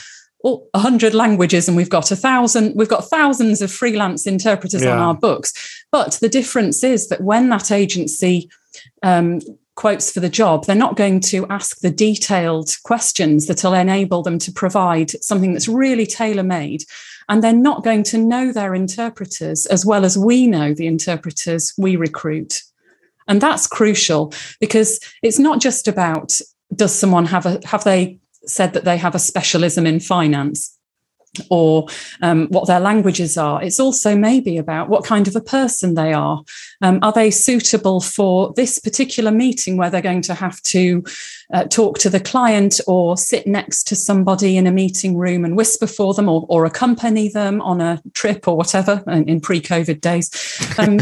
[0.44, 4.92] well, 100 languages and we've got a thousand we've got thousands of freelance interpreters yeah.
[4.92, 5.52] on our books.
[5.90, 8.50] But the difference is that when that agency
[9.02, 9.40] um,
[9.74, 14.22] quotes for the job they're not going to ask the detailed questions that will enable
[14.22, 16.84] them to provide something that's really tailor made
[17.28, 21.72] and they're not going to know their interpreters as well as we know the interpreters
[21.78, 22.62] we recruit.
[23.26, 26.38] And that's crucial because it's not just about
[26.74, 30.74] does someone have a have they said that they have a specialism in finance
[31.50, 31.86] or
[32.22, 33.62] um, what their languages are.
[33.62, 36.42] It's also maybe about what kind of a person they are.
[36.82, 41.02] Um, are they suitable for this particular meeting where they're going to have to
[41.52, 45.56] uh, talk to the client or sit next to somebody in a meeting room and
[45.56, 49.60] whisper for them or, or accompany them on a trip or whatever in, in pre
[49.60, 50.30] COVID days?
[50.78, 50.98] Um,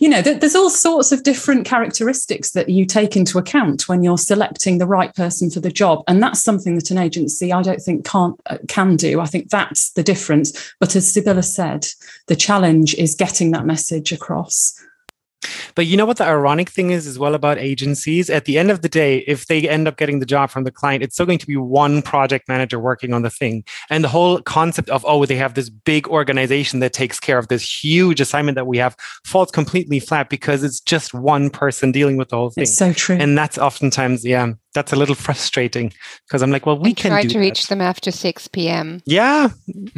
[0.00, 4.18] you know, there's all sorts of different characteristics that you take into account when you're
[4.18, 7.80] selecting the right person for the job, and that's something that an agency I don't
[7.80, 9.20] think can't uh, can do.
[9.20, 10.74] I think that's the difference.
[10.80, 11.86] But as Sibylle said,
[12.26, 14.74] the challenge is getting that message across.
[15.74, 18.28] But you know what the ironic thing is as well about agencies?
[18.28, 20.72] At the end of the day, if they end up getting the job from the
[20.72, 23.64] client, it's still going to be one project manager working on the thing.
[23.88, 27.48] And the whole concept of, oh, they have this big organization that takes care of
[27.48, 32.16] this huge assignment that we have falls completely flat because it's just one person dealing
[32.16, 32.62] with the whole thing.
[32.62, 33.16] It's so true.
[33.16, 35.92] And that's oftentimes, yeah, that's a little frustrating
[36.26, 37.38] because I'm like, well, we can try to that.
[37.38, 39.00] reach them after 6 p.m.
[39.06, 39.50] Yeah,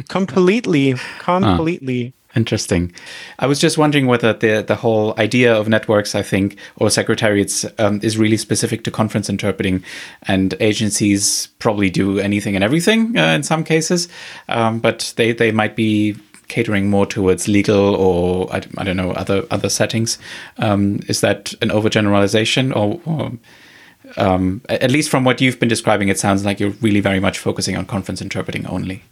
[0.09, 2.13] completely, completely.
[2.33, 2.93] Interesting.
[3.39, 7.65] I was just wondering whether the the whole idea of networks, I think, or secretariats,
[7.77, 9.83] um, is really specific to conference interpreting,
[10.23, 14.07] and agencies probably do anything and everything uh, in some cases,
[14.47, 16.15] um, but they they might be
[16.47, 20.17] catering more towards legal or I, I don't know other other settings.
[20.57, 23.31] Um, is that an overgeneralization, or, or
[24.17, 27.39] um, at least from what you've been describing, it sounds like you're really very much
[27.39, 29.03] focusing on conference interpreting only.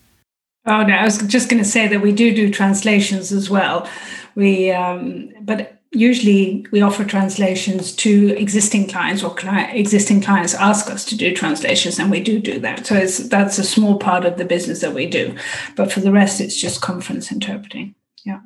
[0.65, 3.89] Oh no, I was just going to say that we do do translations as well.
[4.36, 10.89] We, um, but usually we offer translations to existing clients or cli- existing clients ask
[10.89, 12.86] us to do translations, and we do do that.
[12.86, 15.36] So it's that's a small part of the business that we do,
[15.76, 17.95] but for the rest, it's just conference interpreting.
[18.26, 18.41] Yeah.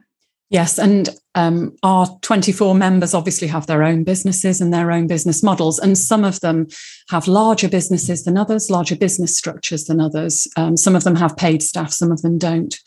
[0.50, 5.42] Yes, and um, our 24 members obviously have their own businesses and their own business
[5.42, 6.68] models, and some of them
[7.10, 10.48] have larger businesses than others, larger business structures than others.
[10.58, 12.80] Um, some of them have paid staff, some of them don't.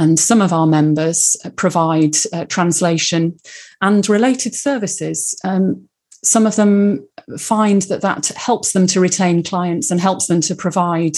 [0.00, 3.36] And some of our members provide uh, translation
[3.80, 5.38] and related services.
[5.42, 5.88] Um,
[6.22, 10.54] some of them find that that helps them to retain clients and helps them to
[10.54, 11.16] provide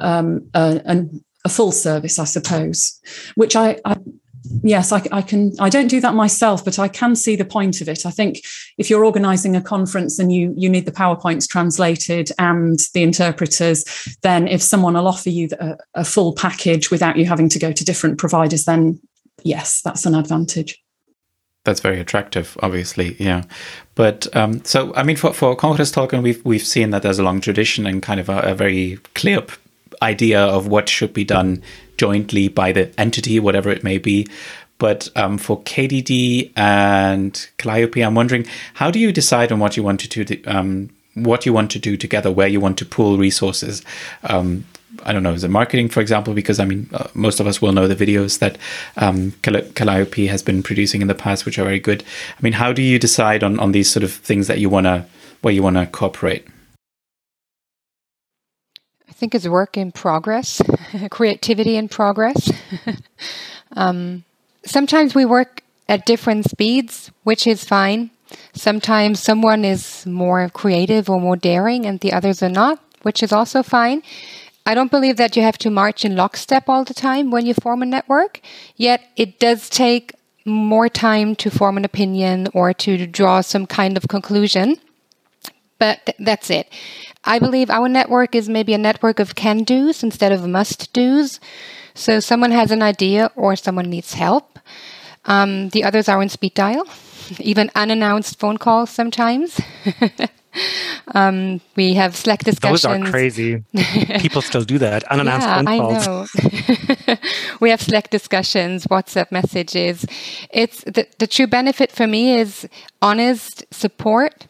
[0.00, 1.04] um, a,
[1.44, 3.00] a, full service, I suppose,
[3.34, 3.96] which I, I
[4.62, 7.80] yes I, I, can i don't do that myself but i can see the point
[7.80, 8.42] of it i think
[8.78, 13.84] if you're organizing a conference and you you need the powerpoints translated and the interpreters
[14.22, 17.72] then if someone will offer you a, a full package without you having to go
[17.72, 19.00] to different providers then
[19.42, 20.82] yes that's an advantage
[21.64, 23.42] that's very attractive, obviously, yeah.
[23.96, 27.40] But um, so, I mean, for for Congrestolken, we've we've seen that there's a long
[27.40, 29.44] tradition and kind of a, a very clear
[30.00, 31.60] idea of what should be done
[31.96, 34.26] jointly by the entity, whatever it may be.
[34.78, 39.82] But um, for KDD and Calliope, I'm wondering how do you decide on what you
[39.82, 40.42] want to do?
[40.46, 43.82] Um, what you want to do together, where you want to pool resources.
[44.24, 44.66] Um,
[45.04, 46.34] I don't know, is it marketing, for example?
[46.34, 48.58] Because I mean, uh, most of us will know the videos that
[48.96, 52.04] um, Calliope has been producing in the past, which are very good.
[52.38, 54.84] I mean, how do you decide on, on these sort of things that you want
[54.84, 55.06] to,
[55.42, 56.46] where you want to cooperate?
[59.16, 60.60] I think it's work in progress,
[61.10, 62.52] creativity in progress.
[63.72, 64.24] um,
[64.66, 68.10] sometimes we work at different speeds, which is fine.
[68.52, 73.32] Sometimes someone is more creative or more daring and the others are not, which is
[73.32, 74.02] also fine.
[74.66, 77.54] I don't believe that you have to march in lockstep all the time when you
[77.54, 78.42] form a network,
[78.76, 80.12] yet it does take
[80.44, 84.76] more time to form an opinion or to draw some kind of conclusion.
[85.78, 86.68] But th- that's it.
[87.26, 91.40] I believe our network is maybe a network of can do's instead of must do's.
[91.94, 94.58] So someone has an idea or someone needs help.
[95.24, 96.86] Um, the others are on speed dial,
[97.40, 99.60] even unannounced phone calls sometimes.
[101.14, 102.82] Um, we have Slack discussions.
[102.82, 103.62] Those are crazy.
[104.18, 105.04] People still do that.
[105.04, 106.30] Unannounced yeah, phone calls.
[106.34, 107.16] I know.
[107.60, 110.04] we have Slack discussions, WhatsApp messages.
[110.50, 112.68] It's the, the true benefit for me is
[113.02, 114.46] honest support.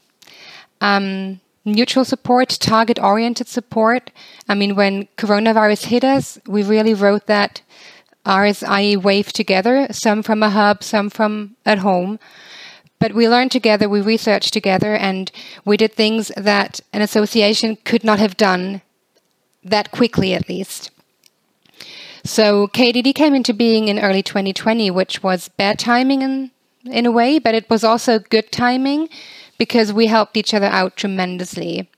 [0.80, 4.10] Um, mutual support, target oriented support.
[4.48, 7.60] I mean, when coronavirus hit us, we really wrote that
[8.24, 12.18] RSI wave together, some from a hub, some from at home.
[12.98, 15.30] But we learned together, we researched together, and
[15.64, 18.80] we did things that an association could not have done
[19.62, 20.90] that quickly, at least.
[22.24, 26.50] So KDD came into being in early 2020, which was bad timing in,
[26.84, 29.08] in a way, but it was also good timing
[29.58, 31.88] because we helped each other out tremendously.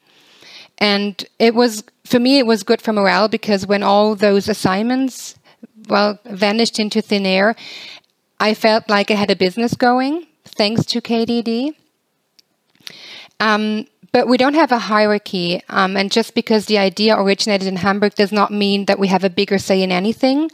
[0.79, 5.37] And it was, for me, it was good for morale because when all those assignments,
[5.89, 7.57] well, vanished into thin air,
[8.39, 11.75] I felt like I had a business going thanks to KDD.
[13.41, 17.77] Um, but we don't have a hierarchy, um, and just because the idea originated in
[17.77, 20.51] Hamburg does not mean that we have a bigger say in anything.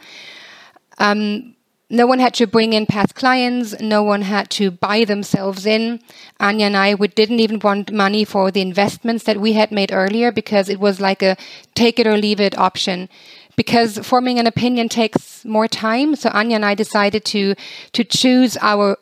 [0.98, 1.53] Um,
[1.90, 3.78] no one had to bring in past clients.
[3.78, 6.00] No one had to buy themselves in.
[6.40, 9.92] Anya and I, we didn't even want money for the investments that we had made
[9.92, 11.36] earlier because it was like a
[11.74, 13.08] take it or leave it option.
[13.56, 17.54] Because forming an opinion takes more time, so Anya and I decided to
[17.92, 18.98] to choose our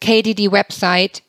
[0.00, 1.22] KDD website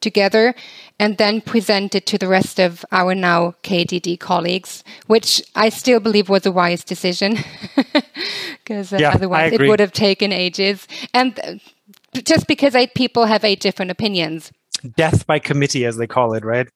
[0.00, 0.54] together
[0.98, 6.00] and then present it to the rest of our now KDD colleagues, which I still
[6.00, 7.38] believe was a wise decision
[8.64, 10.86] because uh, yeah, otherwise it would have taken ages.
[11.12, 11.54] And uh,
[12.22, 14.52] just because eight people have eight different opinions.
[14.96, 16.68] Death by committee, as they call it, right?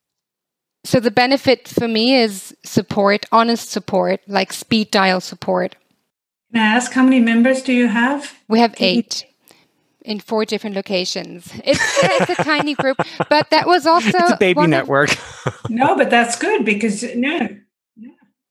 [0.84, 5.76] So the benefit for me is support, honest support, like speed dial support.
[6.52, 8.34] Can I ask how many members do you have?
[8.48, 9.27] We have eight
[10.08, 11.52] in four different locations.
[11.64, 12.96] It's, it's a tiny group,
[13.28, 15.10] but that was also it's a baby network.
[15.68, 17.48] no, but that's good because no.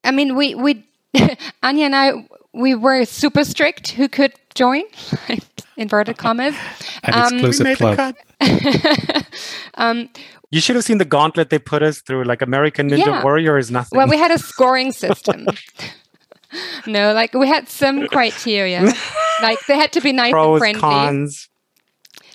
[0.03, 0.85] I mean, we we
[1.63, 4.83] Anya and I we were super strict who could join,
[5.77, 6.55] inverted commas.
[7.03, 8.15] An um, exclusive club.
[9.73, 10.09] um,
[10.51, 12.23] you should have seen the gauntlet they put us through.
[12.25, 13.23] Like American Ninja yeah.
[13.23, 13.97] Warrior is nothing.
[13.97, 15.47] Well, we had a scoring system.
[16.85, 18.93] no, like we had some criteria.
[19.41, 20.79] Like they had to be nice Pros, and friendly.
[20.79, 21.49] Cons.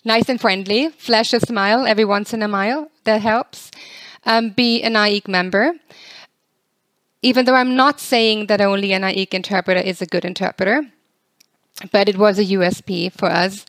[0.04, 0.88] Nice and friendly.
[0.90, 2.90] Flash a smile every once in a while.
[3.04, 3.70] That helps.
[4.24, 5.72] Um, be an AIIC member.
[7.22, 10.82] Even though I'm not saying that only an AIIC interpreter is a good interpreter,
[11.92, 13.64] but it was a USP for us.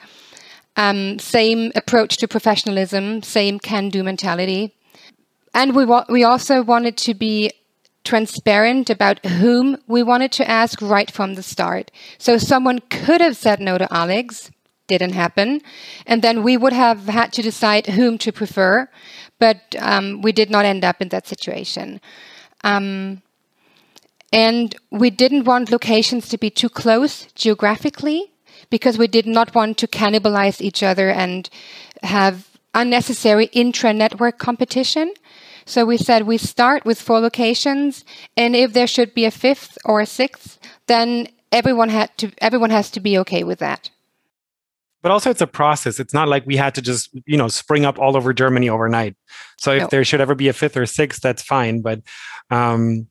[0.76, 4.74] Um, same approach to professionalism, same can-do mentality,
[5.54, 7.52] and we wa- we also wanted to be
[8.04, 11.92] transparent about whom we wanted to ask right from the start.
[12.18, 14.52] So someone could have said no to Alex,
[14.88, 15.62] didn't happen,
[16.06, 18.90] and then we would have had to decide whom to prefer,
[19.40, 22.02] but um, we did not end up in that situation.
[22.64, 23.22] Um,
[24.32, 28.32] and we didn't want locations to be too close geographically
[28.70, 31.50] because we did not want to cannibalize each other and
[32.02, 35.14] have unnecessary intra network competition.
[35.66, 38.04] So we said we start with four locations,
[38.36, 42.72] and if there should be a fifth or a sixth, then everyone had to everyone
[42.72, 43.90] has to be okay with that.
[45.02, 46.00] But also, it's a process.
[46.00, 49.16] It's not like we had to just you know spring up all over Germany overnight.
[49.58, 49.88] So if no.
[49.88, 51.82] there should ever be a fifth or sixth, that's fine.
[51.82, 52.02] But
[52.50, 53.08] um,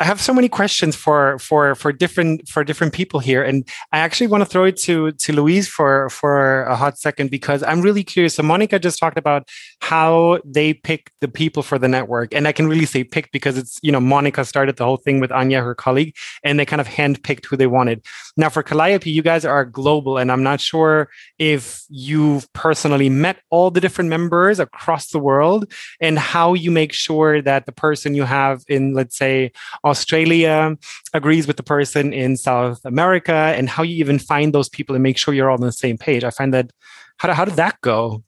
[0.00, 3.98] I have so many questions for for for different for different people here, and I
[3.98, 7.82] actually want to throw it to to Louise for for a hot second because I'm
[7.82, 8.36] really curious.
[8.36, 9.48] So Monica just talked about
[9.80, 13.56] how they pick the people for the network, and I can really say picked because
[13.56, 16.14] it's you know Monica started the whole thing with Anya, her colleague,
[16.44, 18.04] and they kind of handpicked who they wanted.
[18.36, 21.08] Now for Calliope, you guys are global, and I'm not sure
[21.38, 26.92] if you've personally met all the different members across the world, and how you make
[26.92, 29.50] sure that the person you have in let's say
[29.84, 30.76] Australia
[31.14, 35.02] agrees with the person in South America, and how you even find those people and
[35.02, 36.22] make sure you're all on the same page.
[36.22, 36.70] I find that
[37.16, 38.22] how, how did that go?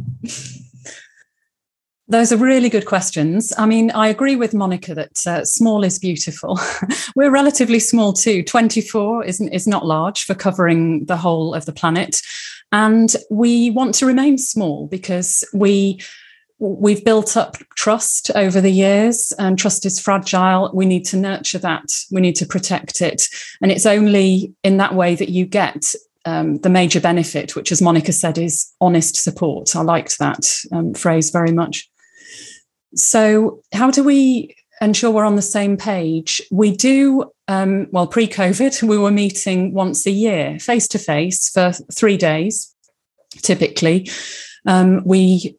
[2.09, 3.53] Those are really good questions.
[3.55, 6.59] I mean, I agree with Monica that uh, small is beautiful.
[7.15, 8.41] We're relatively small too.
[8.43, 12.19] 24 isn't is not large for covering the whole of the planet.
[12.71, 15.99] And we want to remain small because we
[16.59, 21.57] we've built up trust over the years and trust is fragile we need to nurture
[21.57, 23.29] that we need to protect it
[23.61, 25.95] and it's only in that way that you get
[26.25, 29.75] um, the major benefit which as monica said is honest support.
[29.75, 31.89] I liked that um, phrase very much.
[32.95, 36.41] So how do we ensure we're on the same page?
[36.51, 41.71] We do um, well pre-covid we were meeting once a year face to face for
[41.93, 42.73] three days
[43.41, 44.09] typically.
[44.65, 45.55] Um, we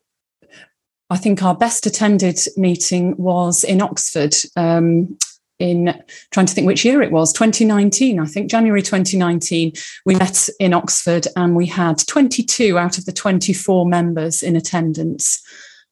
[1.11, 5.19] I think our best attended meeting was in Oxford um,
[5.61, 5.95] in
[6.31, 9.73] trying to think which year it was 2019 i think january 2019
[10.05, 15.43] we met in oxford and we had 22 out of the 24 members in attendance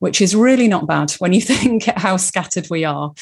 [0.00, 3.12] which is really not bad when you think how scattered we are.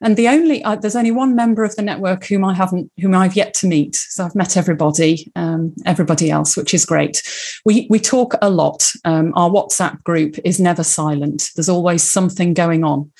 [0.00, 3.14] And the only uh, there's only one member of the network whom I haven't, whom
[3.14, 3.96] I've yet to meet.
[3.96, 7.22] So I've met everybody, um, everybody else, which is great.
[7.64, 8.90] We we talk a lot.
[9.04, 11.50] Um, our WhatsApp group is never silent.
[11.54, 13.10] There's always something going on,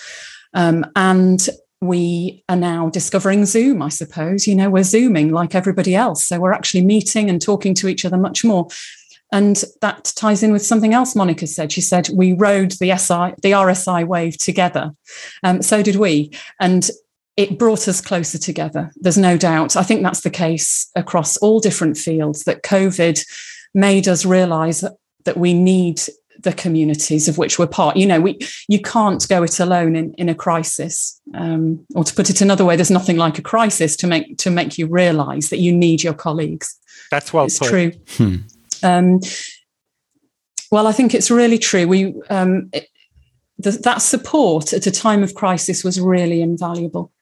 [0.53, 1.49] um, and
[1.81, 4.47] we are now discovering Zoom, I suppose.
[4.47, 6.24] You know, we're Zooming like everybody else.
[6.24, 8.68] So we're actually meeting and talking to each other much more.
[9.33, 11.72] And that ties in with something else Monica said.
[11.72, 14.93] She said, We rode the SI, the RSI wave together.
[15.43, 16.31] Um, so did we.
[16.61, 16.89] And
[17.37, 18.93] it brought us closer together.
[18.97, 19.77] There's no doubt.
[19.77, 23.22] I think that's the case across all different fields that COVID
[23.74, 24.85] made us realize
[25.24, 26.01] that we need
[26.41, 27.97] the communities of which we're part.
[27.97, 31.20] You know, we you can't go it alone in, in a crisis.
[31.34, 34.51] Um, or to put it another way, there's nothing like a crisis to make to
[34.51, 36.78] make you realize that you need your colleagues.
[37.11, 37.68] That's well it's put.
[37.68, 37.93] true.
[38.16, 38.37] Hmm.
[38.82, 39.20] Um,
[40.70, 41.87] well, I think it's really true.
[41.87, 42.89] We um, it,
[43.59, 47.12] the, that support at a time of crisis was really invaluable.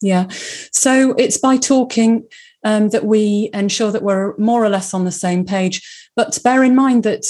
[0.00, 2.24] Yeah, so it's by talking
[2.64, 6.10] um, that we ensure that we're more or less on the same page.
[6.16, 7.24] But bear in mind that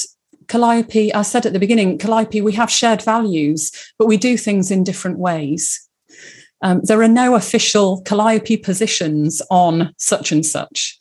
[0.49, 4.71] Calliope, I said at the beginning, Calliope, we have shared values, but we do things
[4.71, 5.87] in different ways.
[6.63, 10.99] Um, there are no official Calliope positions on such and such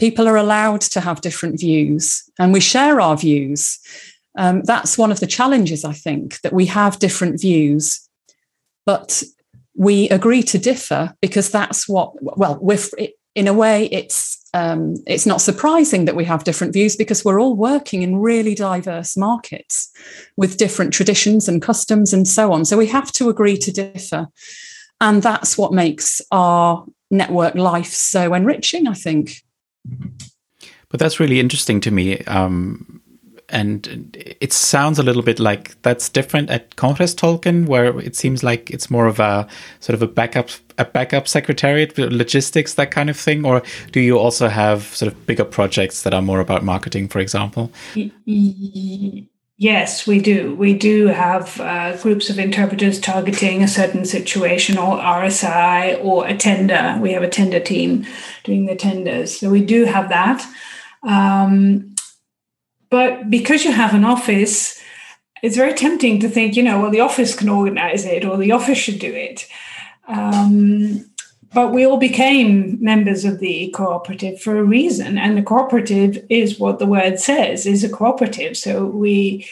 [0.00, 3.78] people are allowed to have different views and we share our views.
[4.36, 8.08] Um, that's one of the challenges, I think, that we have different views,
[8.86, 9.22] but
[9.76, 12.78] we agree to differ because that's what, well, we're,
[13.34, 17.40] in a way, it's um, it's not surprising that we have different views because we're
[17.40, 19.90] all working in really diverse markets
[20.36, 22.64] with different traditions and customs and so on.
[22.64, 24.26] So we have to agree to differ.
[25.00, 29.42] And that's what makes our network life so enriching, I think.
[30.88, 32.18] But that's really interesting to me.
[32.24, 32.99] Um,
[33.50, 38.70] and it sounds a little bit like that's different at Congrestolken, where it seems like
[38.70, 39.46] it's more of a
[39.80, 43.44] sort of a backup, a backup secretariat, logistics, that kind of thing.
[43.44, 47.18] Or do you also have sort of bigger projects that are more about marketing, for
[47.18, 47.70] example?
[49.62, 50.54] Yes, we do.
[50.54, 56.34] We do have uh, groups of interpreters targeting a certain situation or RSI or a
[56.34, 56.98] tender.
[56.98, 58.06] We have a tender team
[58.44, 59.38] doing the tenders.
[59.38, 60.46] So we do have that.
[61.02, 61.94] Um,
[62.90, 64.80] but because you have an office,
[65.42, 68.52] it's very tempting to think, you know, well, the office can organize it or the
[68.52, 69.46] office should do it.
[70.06, 71.10] Um,
[71.52, 76.58] but we all became members of the cooperative for a reason and the cooperative is
[76.58, 79.46] what the word says is a cooperative so we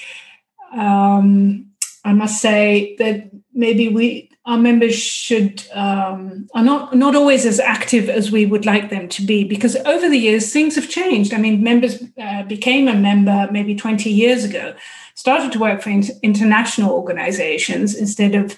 [0.73, 1.67] um,
[2.05, 7.61] i must say that maybe we our members should um, are not not always as
[7.61, 11.33] active as we would like them to be because over the years things have changed
[11.35, 14.75] i mean members uh, became a member maybe 20 years ago
[15.15, 15.91] started to work for
[16.23, 18.57] international organizations instead of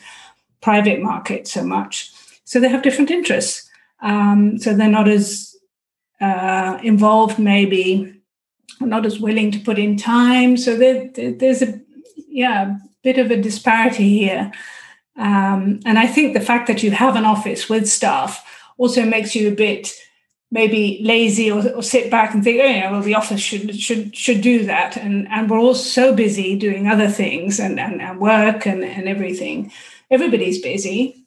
[0.60, 2.12] private market so much
[2.50, 3.70] so they have different interests.
[4.02, 5.54] Um, so they're not as
[6.20, 8.12] uh, involved, maybe,
[8.80, 10.56] not as willing to put in time.
[10.56, 11.80] So there, there's a
[12.26, 14.50] yeah bit of a disparity here.
[15.20, 18.42] Um, and I think the fact that you have an office with staff
[18.78, 19.94] also makes you a bit
[20.50, 24.16] maybe lazy or, or sit back and think, oh yeah, well the office should should
[24.16, 24.96] should do that.
[24.96, 29.08] And and we're all so busy doing other things and and, and work and, and
[29.08, 29.70] everything.
[30.10, 31.22] Everybody's busy.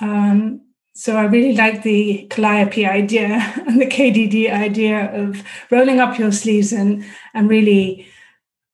[0.00, 0.60] Um,
[0.94, 6.30] so I really like the Calliope idea and the KDD idea of rolling up your
[6.30, 8.06] sleeves and and really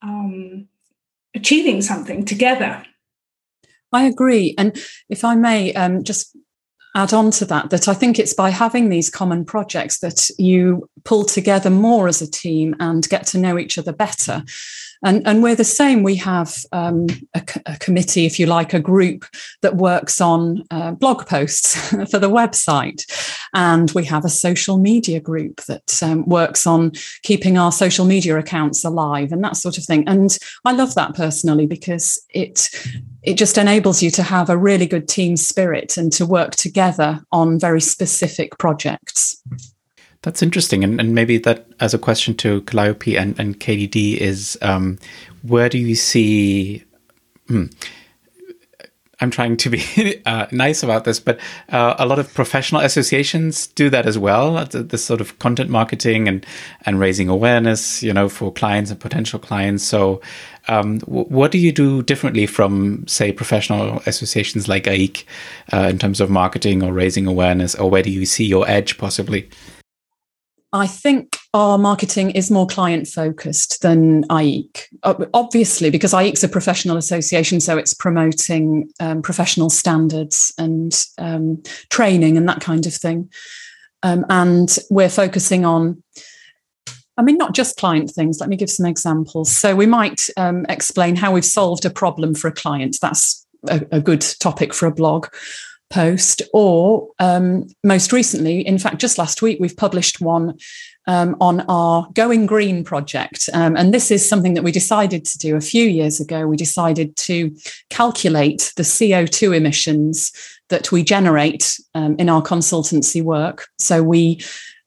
[0.03, 0.67] um,
[1.37, 2.85] achieving something together.
[3.95, 4.55] I agree.
[4.59, 4.77] And
[5.09, 6.37] if I may um, just
[6.97, 10.89] add on to that, that I think it's by having these common projects that you
[11.05, 14.43] pull together more as a team and get to know each other better.
[15.05, 16.03] And, and we're the same.
[16.03, 19.27] We have um, a, a, committee, if you like, a group
[19.61, 21.77] that works on uh, blog posts
[22.11, 23.03] for the website.
[23.53, 26.93] And we have a social media group that um, works on
[27.23, 30.09] keeping our social media accounts alive and that sort of thing.
[30.09, 32.71] And I love that personally because it
[33.23, 37.21] it just enables you to have a really good team spirit and to work together
[37.33, 39.43] on very specific projects.
[40.25, 40.83] That's interesting.
[40.83, 44.99] And, and maybe that as a question to Calliope and, and KDD is um,
[45.43, 46.83] where do you see?
[47.47, 47.67] Hmm,
[49.21, 53.67] I'm trying to be uh, nice about this, but uh, a lot of professional associations
[53.67, 54.65] do that as well.
[54.65, 56.47] This sort of content marketing and
[56.87, 59.85] and raising awareness, you know, for clients and potential clients.
[59.85, 60.23] So,
[60.69, 65.25] um, w- what do you do differently from, say, professional associations like AIIC
[65.71, 68.97] uh, in terms of marketing or raising awareness, or where do you see your edge
[68.97, 69.51] possibly?
[70.75, 74.83] I think our marketing is more client focused than AIIC.
[75.33, 82.37] Obviously, because AIIC's a professional association, so it's promoting um, professional standards and um, training
[82.37, 83.31] and that kind of thing.
[84.03, 86.03] Um, and we're focusing on,
[87.17, 88.41] I mean, not just client things.
[88.41, 89.57] Let me give some examples.
[89.57, 92.97] So we might um, explain how we've solved a problem for a client.
[93.01, 95.29] That's a, a good topic for a blog
[95.95, 100.59] post, or um, most recently, in fact, just last week, we've published one
[101.07, 103.49] um, on our Going Green project.
[103.55, 106.49] Um, and this is something that we decided to do a few years ago.
[106.49, 107.57] We decided to
[107.91, 110.33] calculate the CO2 emissions
[110.69, 113.69] that we generate um, in our consultancy work.
[113.79, 114.41] So we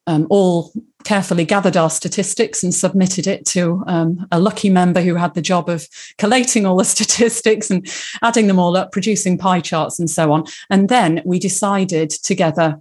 [0.07, 0.73] um, all
[1.07, 5.41] carefully gathered our statistics and submitted it to um, a lucky member who had the
[5.41, 5.87] job of
[6.17, 7.87] collating all the statistics and
[8.21, 10.43] adding them all up, producing pie charts and so on.
[10.69, 12.77] And then we decided together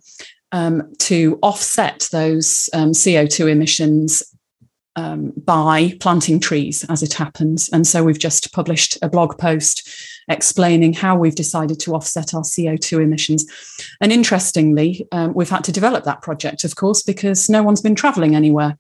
[0.51, 4.25] um, to offset those um, CO2 emissions
[4.97, 7.69] um, by planting trees as it happens.
[7.69, 9.89] And so we've just published a blog post
[10.29, 13.47] explaining how we've decided to offset our CO2 emissions.
[14.01, 17.95] And interestingly, um, we've had to develop that project, of course, because no one's been
[17.95, 18.77] traveling anywhere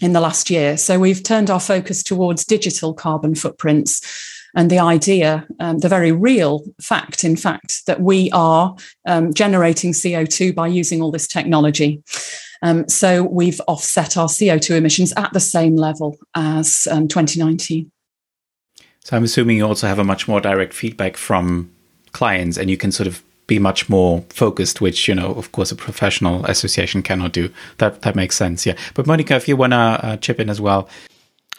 [0.00, 0.76] in the last year.
[0.76, 4.02] So we've turned our focus towards digital carbon footprints
[4.54, 8.74] and the idea, um, the very real fact, in fact, that we are
[9.06, 12.02] um, generating CO2 by using all this technology.
[12.62, 17.90] Um, so we've offset our CO2 emissions at the same level as um, 2019.
[19.04, 21.70] So I'm assuming you also have a much more direct feedback from
[22.12, 25.70] clients and you can sort of be much more focused, which, you know, of course,
[25.70, 27.50] a professional association cannot do.
[27.78, 28.66] That that makes sense.
[28.66, 28.76] Yeah.
[28.94, 30.88] But Monica, if you want to uh, chip in as well.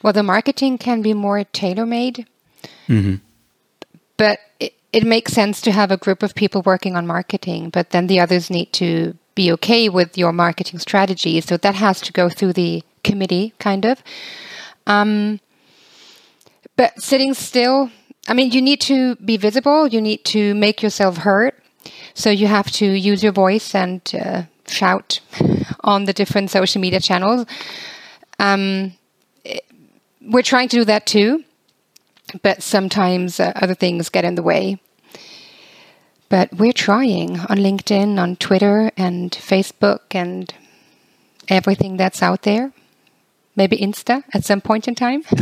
[0.03, 2.27] Well, the marketing can be more tailor made.
[2.87, 3.15] Mm-hmm.
[4.17, 7.91] But it, it makes sense to have a group of people working on marketing, but
[7.91, 11.39] then the others need to be okay with your marketing strategy.
[11.41, 14.03] So that has to go through the committee, kind of.
[14.87, 15.39] Um,
[16.75, 17.91] but sitting still,
[18.27, 21.53] I mean, you need to be visible, you need to make yourself heard.
[22.13, 25.21] So you have to use your voice and uh, shout
[25.83, 27.45] on the different social media channels.
[28.39, 28.93] Um,
[30.21, 31.43] we're trying to do that too,
[32.41, 34.77] but sometimes uh, other things get in the way.
[36.29, 40.53] But we're trying on LinkedIn, on Twitter, and Facebook, and
[41.47, 42.71] everything that's out there.
[43.55, 45.23] Maybe Insta at some point in time.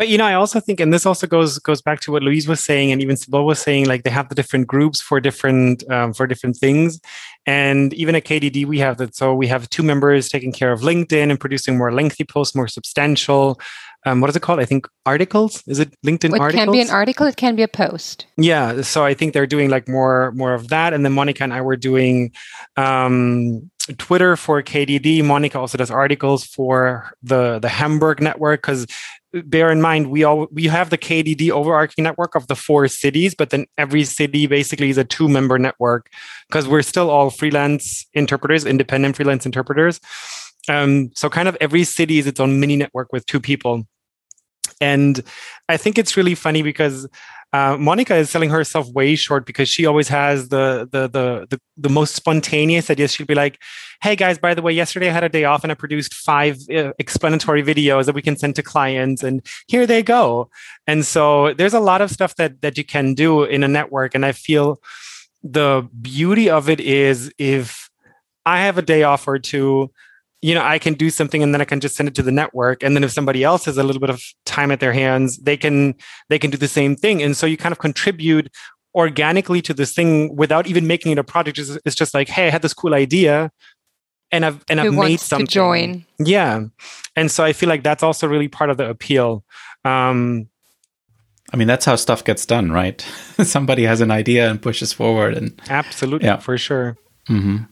[0.00, 2.48] But you know, I also think, and this also goes goes back to what Louise
[2.48, 5.84] was saying, and even Sybil was saying, like they have the different groups for different
[5.90, 6.98] um, for different things.
[7.44, 9.14] And even at KDD, we have that.
[9.14, 12.66] So we have two members taking care of LinkedIn and producing more lengthy posts, more
[12.66, 13.60] substantial.
[14.06, 14.60] Um, what is it called?
[14.60, 15.62] I think articles.
[15.66, 16.54] Is it LinkedIn it articles?
[16.54, 17.26] It can be an article.
[17.26, 18.26] It can be a post.
[18.36, 18.80] Yeah.
[18.82, 20.94] So I think they're doing like more more of that.
[20.94, 22.32] And then Monica and I were doing
[22.76, 25.22] um, Twitter for KDD.
[25.24, 28.86] Monica also does articles for the the Hamburg network because
[29.44, 33.34] bear in mind we all we have the KDD overarching network of the four cities,
[33.34, 36.10] but then every city basically is a two member network
[36.48, 40.00] because we're still all freelance interpreters, independent freelance interpreters.
[40.70, 43.86] Um, so kind of every city is its own mini network with two people.
[44.80, 45.20] And
[45.68, 47.08] I think it's really funny because
[47.52, 51.60] uh, Monica is selling herself way short because she always has the, the the the
[51.76, 53.12] the, most spontaneous ideas.
[53.12, 53.58] She'd be like,
[54.00, 56.58] "Hey guys, by the way, yesterday I had a day off and I produced five
[56.72, 60.48] uh, explanatory videos that we can send to clients, and here they go."
[60.86, 64.14] And so there's a lot of stuff that that you can do in a network,
[64.14, 64.80] and I feel
[65.42, 67.90] the beauty of it is if
[68.46, 69.90] I have a day off or two
[70.42, 72.32] you know, I can do something and then I can just send it to the
[72.32, 72.82] network.
[72.82, 75.56] And then if somebody else has a little bit of time at their hands, they
[75.56, 75.94] can
[76.28, 77.22] they can do the same thing.
[77.22, 78.50] And so you kind of contribute
[78.94, 81.58] organically to this thing without even making it a project.
[81.58, 83.50] It's, it's just like, hey, I had this cool idea
[84.32, 85.46] and I've and Who I've made something.
[85.46, 86.06] To join.
[86.18, 86.64] Yeah.
[87.16, 89.44] And so I feel like that's also really part of the appeal.
[89.84, 90.48] Um
[91.52, 93.00] I mean, that's how stuff gets done, right?
[93.42, 96.36] Somebody has an idea and pushes forward, and absolutely, yeah.
[96.36, 96.96] for sure.
[97.28, 97.64] Mm-hmm.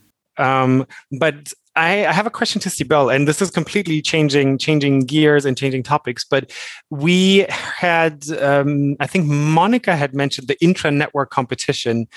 [0.43, 0.85] Um,
[1.17, 5.45] but I, I have a question to Sibel, and this is completely changing changing gears
[5.45, 6.25] and changing topics.
[6.25, 6.51] But
[6.89, 12.07] we had, um, I think Monica had mentioned the intra network competition,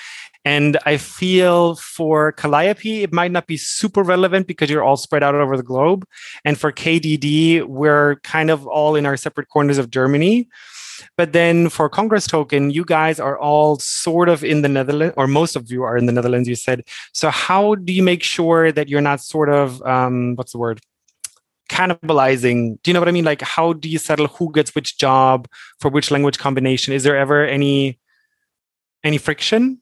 [0.44, 5.22] and I feel for Calliope, it might not be super relevant because you're all spread
[5.22, 6.04] out over the globe.
[6.44, 10.48] And for KDD, we're kind of all in our separate corners of Germany.
[11.16, 15.56] But then for Congrestolken, you guys are all sort of in the Netherlands, or most
[15.56, 16.84] of you are in the Netherlands, you said.
[17.12, 20.80] So how do you make sure that you're not sort of, um, what's the word?
[21.72, 24.98] cannibalizing do you know what i mean like how do you settle who gets which
[24.98, 25.48] job
[25.80, 27.98] for which language combination is there ever any
[29.02, 29.80] any friction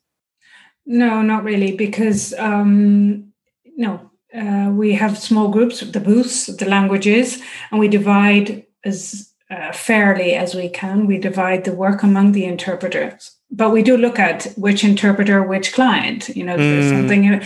[0.85, 3.33] no not really because um
[3.75, 7.41] no uh, we have small groups the booths the languages
[7.71, 11.05] and we divide as uh, fairly as we can.
[11.05, 15.73] We divide the work among the interpreters, but we do look at which interpreter, which
[15.73, 16.29] client.
[16.29, 16.89] You know, mm.
[16.89, 17.43] something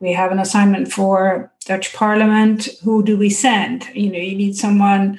[0.00, 2.68] we have an assignment for Dutch Parliament.
[2.82, 3.88] Who do we send?
[3.94, 5.18] You know, you need someone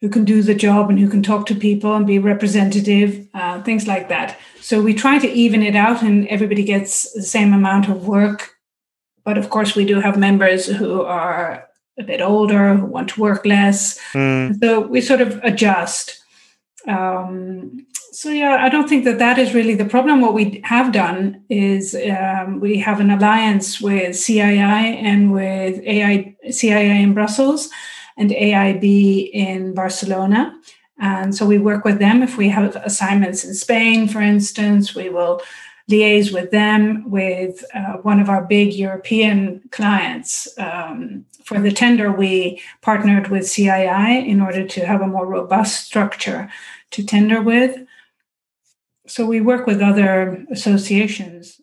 [0.00, 3.60] who can do the job and who can talk to people and be representative, uh,
[3.62, 4.38] things like that.
[4.60, 8.50] So we try to even it out, and everybody gets the same amount of work.
[9.24, 11.67] But of course, we do have members who are
[11.98, 13.98] a bit older who want to work less.
[14.12, 14.58] Mm.
[14.60, 16.22] So we sort of adjust.
[16.86, 20.20] Um, so yeah, I don't think that that is really the problem.
[20.20, 26.34] What we have done is um, we have an alliance with CII and with AI,
[26.46, 27.68] CII in Brussels
[28.16, 30.52] and AIB in Barcelona.
[30.98, 32.22] And so we work with them.
[32.22, 35.40] If we have assignments in Spain, for instance, we will
[35.88, 40.48] liaise with them, with uh, one of our big European clients.
[40.58, 45.86] Um, for the tender, we partnered with CII in order to have a more robust
[45.86, 46.52] structure
[46.90, 47.86] to tender with.
[49.06, 51.58] So we work with other associations.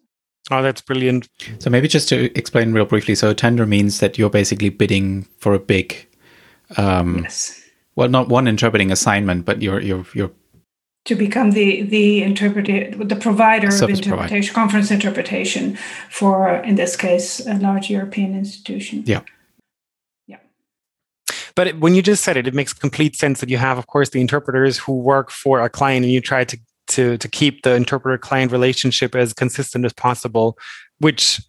[0.50, 1.30] Oh, that's brilliant.
[1.60, 3.14] So maybe just to explain real briefly.
[3.14, 6.08] So tender means that you're basically bidding for a big,
[6.78, 7.64] um, yes.
[7.96, 10.32] well, not one interpreting assignment, but you're you're you're
[11.04, 14.54] to become the the interpreter the provider of interpretation provider.
[14.54, 15.78] conference interpretation
[16.10, 19.35] for in this case a large european institution yeah yeah
[21.56, 24.10] but when you just said it it makes complete sense that you have of course
[24.10, 27.74] the interpreters who work for a client and you try to to to keep the
[27.74, 30.58] interpreter client relationship as consistent as possible
[31.00, 31.42] which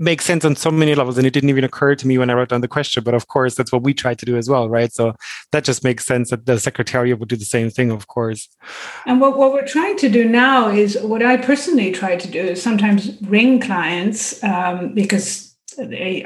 [0.00, 1.18] makes sense on so many levels.
[1.18, 3.28] And it didn't even occur to me when i wrote down the question but of
[3.28, 4.92] course that's what we try to do as well right?
[4.92, 5.14] So
[5.52, 8.48] that just makes sense that the secretariat would do the same thing of course.
[9.06, 12.40] And what, what we're trying to do now is what i personally try to do
[12.40, 15.49] is sometimes ring clients um, because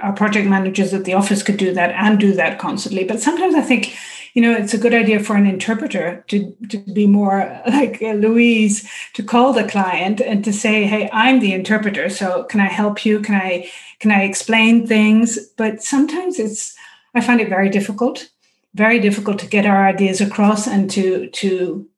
[0.02, 3.54] our project managers at the office could do that and do that constantly but sometimes
[3.54, 3.94] i think
[4.34, 8.88] you know, it's a good idea for an interpreter to, to be more like Louise,
[9.14, 12.08] to call the client and to say, hey, I'm the interpreter.
[12.08, 13.20] So can I help you?
[13.20, 15.38] Can I can I explain things?
[15.56, 16.76] But sometimes it's
[17.14, 18.28] I find it very difficult,
[18.74, 21.88] very difficult to get our ideas across and to to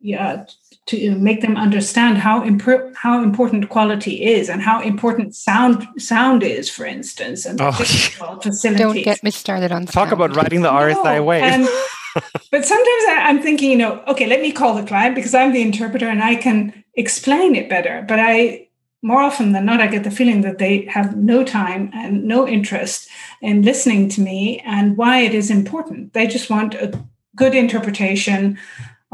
[0.00, 0.46] yeah
[0.86, 6.42] to make them understand how imp- how important quality is and how important sound sound
[6.42, 8.78] is, for instance, and oh, facilities.
[8.78, 11.42] Don't get me started on talk about writing the RSI no, way.
[11.42, 11.64] And,
[12.50, 15.52] but sometimes I, I'm thinking, you know, okay, let me call the client because I'm
[15.52, 18.04] the interpreter and I can explain it better.
[18.06, 18.68] But I
[19.02, 22.46] more often than not, I get the feeling that they have no time and no
[22.46, 23.08] interest
[23.40, 26.12] in listening to me and why it is important.
[26.12, 27.04] They just want a
[27.36, 28.58] good interpretation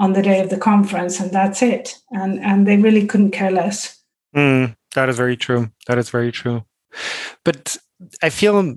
[0.03, 1.95] on the day of the conference and that's it.
[2.11, 4.03] And and they really couldn't care less.
[4.37, 5.71] Mm, that is very true.
[5.87, 6.65] That is very true.
[7.45, 7.79] But
[8.23, 8.77] i feel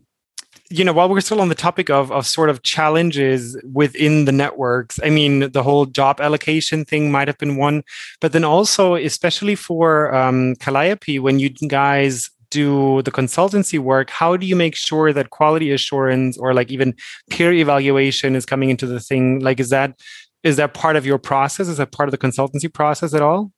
[0.69, 4.31] you know while we're still on the topic of, of sort of challenges within the
[4.31, 7.83] networks i mean the whole job allocation thing might have been one
[8.21, 14.37] but then also especially for um, calliope when you guys do the consultancy work how
[14.37, 16.93] do you make sure that quality assurance or like even
[17.29, 19.39] peer evaluation is coming into the thing?
[19.39, 19.99] Like is that
[20.45, 21.67] is that part of your process?
[21.67, 23.51] Is that part of the consultancy process at all?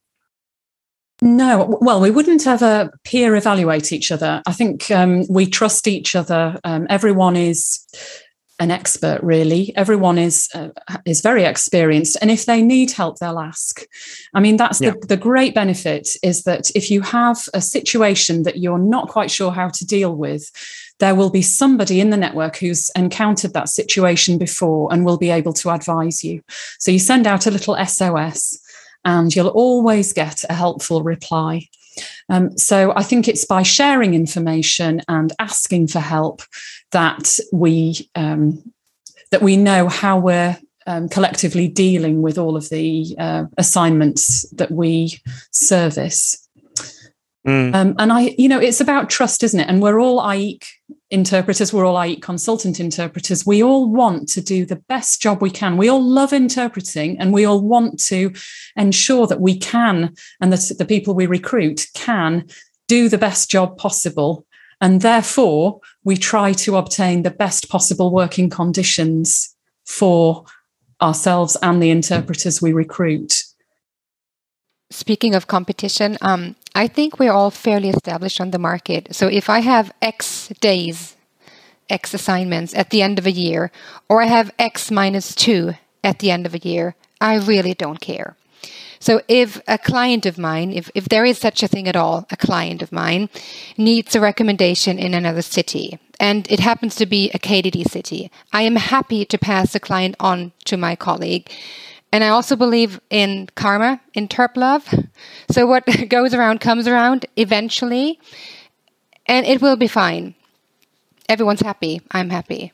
[1.21, 4.41] No, well, we wouldn't ever peer evaluate each other.
[4.45, 6.59] I think um, we trust each other.
[6.63, 7.85] Um, everyone is
[8.59, 9.73] an expert, really.
[9.75, 10.69] Everyone is uh,
[11.05, 13.85] is very experienced, and if they need help, they'll ask.
[14.33, 14.91] I mean, that's yeah.
[14.91, 19.29] the, the great benefit is that if you have a situation that you're not quite
[19.29, 20.51] sure how to deal with,
[20.99, 25.29] there will be somebody in the network who's encountered that situation before and will be
[25.29, 26.41] able to advise you.
[26.79, 28.59] So you send out a little SOS
[29.05, 31.67] and you'll always get a helpful reply.
[32.29, 36.41] Um, so I think it's by sharing information and asking for help
[36.91, 38.63] that we um,
[39.31, 44.71] that we know how we're um, collectively dealing with all of the uh, assignments that
[44.71, 45.19] we
[45.51, 46.47] service.
[47.45, 47.73] Mm.
[47.73, 49.69] Um, and I, you know, it's about trust, isn't it?
[49.69, 50.65] And we're all AIIC
[51.09, 53.45] interpreters, we're all AIIC consultant interpreters.
[53.45, 55.77] We all want to do the best job we can.
[55.77, 58.33] We all love interpreting and we all want to
[58.75, 62.47] ensure that we can, and that the people we recruit can
[62.87, 64.45] do the best job possible.
[64.79, 69.55] And therefore, we try to obtain the best possible working conditions
[69.85, 70.45] for
[71.01, 73.43] ourselves and the interpreters we recruit.
[74.89, 79.13] Speaking of competition, um, I think we're all fairly established on the market.
[79.15, 81.17] So if I have X days,
[81.89, 83.71] X assignments at the end of a year,
[84.09, 85.73] or I have X minus two
[86.03, 88.37] at the end of a year, I really don't care.
[88.99, 92.25] So if a client of mine, if, if there is such a thing at all,
[92.31, 93.29] a client of mine
[93.77, 98.63] needs a recommendation in another city, and it happens to be a KDD city, I
[98.63, 101.49] am happy to pass the client on to my colleague
[102.11, 104.87] and I also believe in karma, in Terp love.
[105.51, 108.19] So what goes around comes around eventually,
[109.25, 110.35] and it will be fine.
[111.27, 112.01] Everyone's happy.
[112.11, 112.71] I'm happy.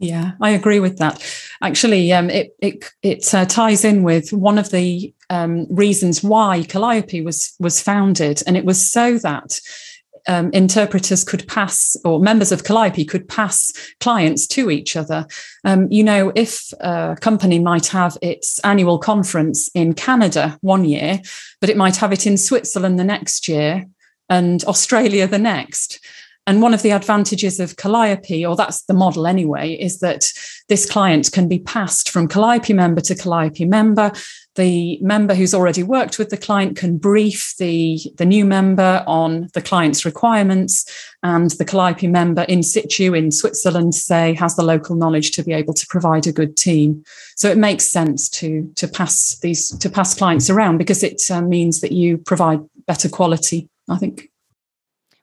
[0.00, 1.24] Yeah, I agree with that.
[1.62, 6.64] Actually, um, it it it uh, ties in with one of the um, reasons why
[6.64, 9.60] Calliope was was founded, and it was so that
[10.26, 15.26] um, interpreters could pass, or members of Calliope could pass clients to each other.
[15.64, 21.20] Um, you know, if a company might have its annual conference in Canada one year,
[21.60, 23.86] but it might have it in Switzerland the next year
[24.28, 26.00] and Australia the next.
[26.48, 30.32] And one of the advantages of Calliope, or that's the model anyway, is that
[30.70, 34.10] this client can be passed from Calliope member to Calliope member.
[34.54, 39.50] The member who's already worked with the client can brief the, the new member on
[39.52, 40.86] the client's requirements,
[41.22, 45.52] and the Calliope member in situ in Switzerland, say, has the local knowledge to be
[45.52, 47.04] able to provide a good team.
[47.36, 51.42] So it makes sense to to pass these to pass clients around because it uh,
[51.42, 53.68] means that you provide better quality.
[53.90, 54.30] I think.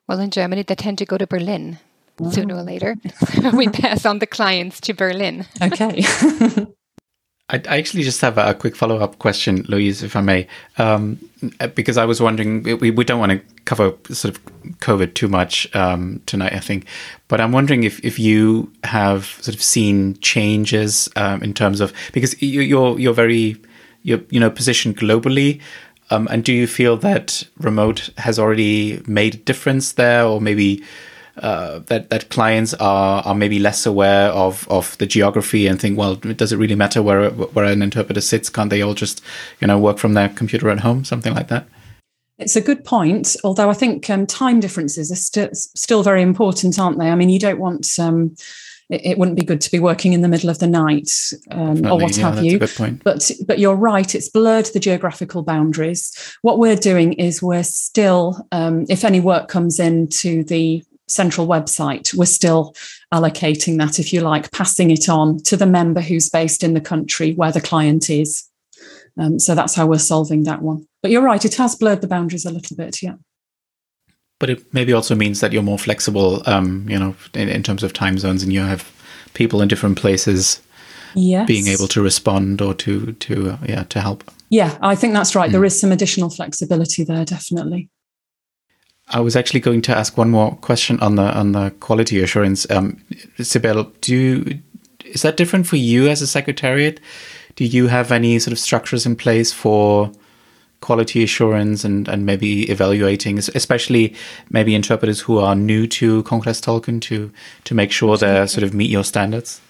[0.08, 1.78] Well, in Germany, they tend to go to Berlin
[2.20, 2.30] oh.
[2.30, 2.96] sooner or later.
[3.52, 5.46] we pass on the clients to Berlin.
[5.60, 6.04] Okay.
[7.48, 10.48] I, actually just have a, quick follow up question, Louise, if I may,
[10.78, 11.20] um,
[11.76, 14.44] because I was wondering, we, we don't want to cover sort of
[14.80, 16.86] COVID too much um, tonight, I think,
[17.28, 21.92] but I'm wondering if, if you have sort of seen changes um, in terms of
[22.12, 23.56] because you, you're you're very
[24.02, 25.60] you're you know positioned globally.
[26.10, 30.84] Um, and do you feel that remote has already made a difference there, or maybe
[31.38, 35.98] uh, that that clients are are maybe less aware of of the geography and think,
[35.98, 38.48] well, does it really matter where where an interpreter sits?
[38.48, 39.22] Can't they all just
[39.60, 41.66] you know work from their computer at home, something like that?
[42.38, 46.78] It's a good point, although I think um, time differences are st- still very important,
[46.78, 47.08] aren't they?
[47.10, 48.36] I mean, you don't want um,
[48.88, 51.10] it, it, wouldn't be good to be working in the middle of the night
[51.50, 52.58] um, or what yeah, have you.
[53.02, 56.36] But but you're right; it's blurred the geographical boundaries.
[56.42, 62.14] What we're doing is we're still, um, if any work comes into the central website,
[62.14, 62.74] we're still
[63.12, 66.80] allocating that, if you like, passing it on to the member who's based in the
[66.80, 68.48] country where the client is.
[69.18, 70.86] Um, so that's how we're solving that one.
[71.02, 73.02] But you're right; it has blurred the boundaries a little bit.
[73.02, 73.14] Yeah
[74.38, 77.82] but it maybe also means that you're more flexible, um, you know, in, in, terms
[77.82, 78.92] of time zones, and you have
[79.34, 80.60] people in different places
[81.14, 81.46] yes.
[81.46, 84.24] being able to respond or to to uh, yeah to help.
[84.50, 85.48] Yeah, I think that's right.
[85.48, 85.52] Mm.
[85.52, 87.88] There is some additional flexibility there, definitely.
[89.08, 92.68] I was actually going to ask one more question on the on the quality assurance.
[92.70, 93.02] Um,
[93.38, 94.60] Sibel, do you,
[95.04, 97.00] is that different for you as a secretariat?
[97.54, 100.12] Do you have any sort of structures in place for
[100.86, 104.14] quality assurance and, and maybe evaluating, especially
[104.50, 107.32] maybe interpreters who are new to Congrestolken to
[107.64, 109.60] to make sure they sort of meet your standards?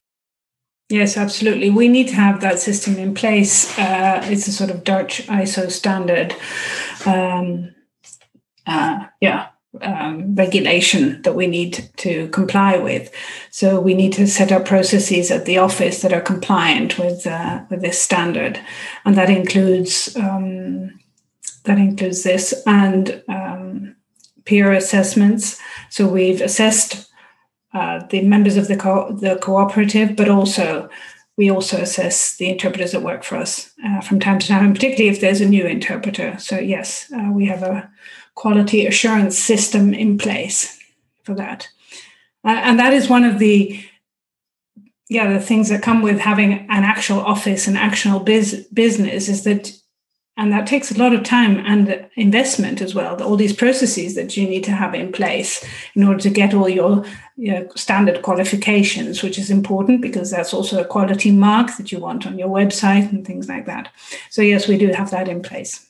[0.88, 1.70] Yes, absolutely.
[1.70, 3.76] We need to have that system in place.
[3.78, 6.36] Uh, it's a sort of Dutch ISO standard.
[7.04, 7.74] Um,
[8.66, 9.48] uh, yeah,
[9.80, 13.10] um, regulation that we need to comply with.
[13.50, 17.64] So we need to set up processes at the office that are compliant with uh,
[17.70, 18.60] with this standard,
[19.04, 20.98] and that includes um,
[21.66, 23.96] that includes this and um,
[24.44, 25.60] peer assessments.
[25.90, 27.10] So we've assessed
[27.74, 30.88] uh, the members of the co- the cooperative, but also
[31.36, 34.74] we also assess the interpreters that work for us uh, from time to time, and
[34.74, 36.38] particularly if there's a new interpreter.
[36.38, 37.90] So yes, uh, we have a
[38.34, 40.78] quality assurance system in place
[41.24, 41.68] for that.
[42.44, 43.80] Uh, and that is one of the
[45.08, 49.44] yeah the things that come with having an actual office and actual biz- business is
[49.44, 49.72] that
[50.36, 54.36] and that takes a lot of time and investment as well all these processes that
[54.36, 55.64] you need to have in place
[55.94, 57.04] in order to get all your
[57.74, 62.38] standard qualifications which is important because that's also a quality mark that you want on
[62.38, 63.88] your website and things like that.
[64.30, 65.86] So yes we do have that in place.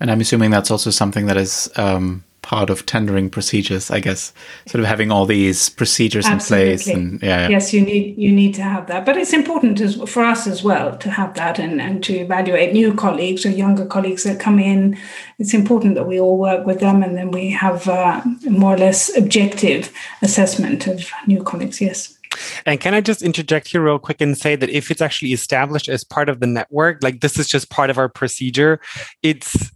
[0.00, 4.32] And I'm assuming that's also something that is um, part of tendering procedures, I guess,
[4.66, 6.72] sort of having all these procedures Absolutely.
[6.72, 6.88] in place.
[6.88, 9.94] And, yeah, yeah, Yes, you need you need to have that, but it's important as,
[10.10, 13.86] for us as well to have that and, and to evaluate new colleagues or younger
[13.86, 14.98] colleagues that come in.
[15.38, 18.20] It's important that we all work with them, and then we have uh,
[18.50, 21.80] more or less objective assessment of new colleagues.
[21.80, 22.18] Yes.
[22.66, 25.88] And can I just interject here real quick and say that if it's actually established
[25.88, 28.80] as part of the network, like this is just part of our procedure,
[29.22, 29.70] it's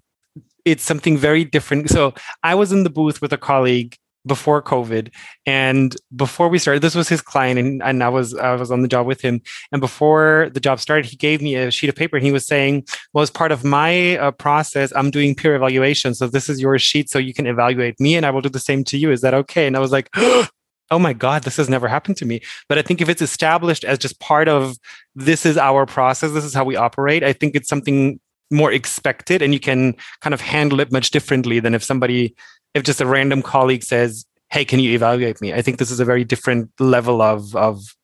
[0.65, 1.91] it's something very different.
[1.91, 3.97] So I was in the booth with a colleague
[4.27, 5.13] before COVID,
[5.45, 8.81] and before we started, this was his client, and, and I was I was on
[8.81, 9.43] the job with him.
[9.71, 12.47] And before the job started, he gave me a sheet of paper, and he was
[12.47, 16.15] saying, "Well, as part of my uh, process, I'm doing peer evaluation.
[16.15, 18.59] So this is your sheet, so you can evaluate me, and I will do the
[18.59, 19.11] same to you.
[19.11, 20.09] Is that okay?" And I was like.
[20.91, 23.85] oh my god this has never happened to me but i think if it's established
[23.85, 24.77] as just part of
[25.15, 29.43] this is our process this is how we operate i think it's something more expected
[29.43, 32.35] and you can kind of handle it much differently than if somebody
[32.75, 35.53] if just a random colleague says hey can you evaluate me?
[35.53, 37.97] I think this is a very different level of of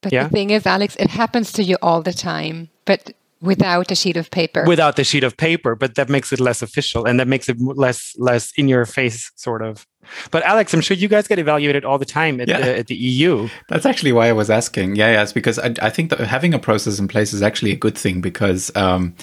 [0.00, 0.24] but yeah?
[0.24, 3.12] the thing is alex it happens to you all the time but
[3.42, 4.64] without a sheet of paper.
[4.66, 7.60] Without the sheet of paper but that makes it less official and that makes it
[7.60, 9.86] less less in your face sort of.
[10.30, 12.60] But alex i'm sure you guys get evaluated all the time at, yeah.
[12.60, 14.96] the, at the eu that's actually why i was asking.
[14.96, 17.76] Yeah yes because I, I think that having a process in place is actually a
[17.76, 19.14] good thing because um,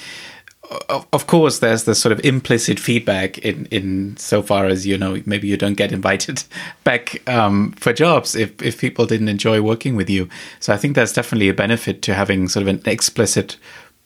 [0.90, 5.22] of course, there's this sort of implicit feedback in, in so far as you know,
[5.26, 6.44] maybe you don't get invited
[6.84, 10.30] back um, for jobs if, if people didn't enjoy working with you.
[10.60, 13.58] So I think there's definitely a benefit to having sort of an explicit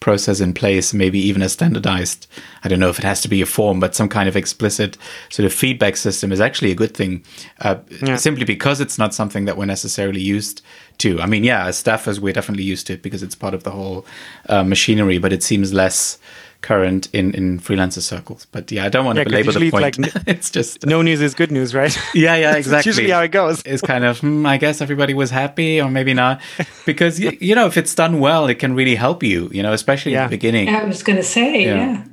[0.04, 2.28] process in place, maybe even a standardized,
[2.64, 4.98] I don't know if it has to be a form, but some kind of explicit
[5.30, 7.24] sort of feedback system is actually a good thing,
[7.62, 8.18] uh, yeah.
[8.18, 10.62] simply because it's not something that we're necessarily used
[10.98, 11.22] to.
[11.22, 13.72] I mean, yeah, as staffers, we're definitely used to it because it's part of the
[13.72, 14.06] whole
[14.50, 16.20] uh, machinery, but it seems less
[16.64, 18.48] current in in freelancer circles.
[18.52, 20.00] But yeah, I don't want yeah, to belabor the point.
[20.00, 21.96] It's, like, it's just no news is good news, right?
[22.16, 22.90] Yeah, yeah, exactly.
[22.90, 23.62] usually how it goes.
[23.66, 26.42] It's kind of hmm, I guess everybody was happy, or maybe not,
[26.86, 29.50] because you, you, know if it's done well, it can really help you.
[29.52, 30.24] You know, especially yeah.
[30.24, 30.70] in the beginning.
[30.70, 31.76] I was going to say, yeah.
[31.76, 32.04] yeah.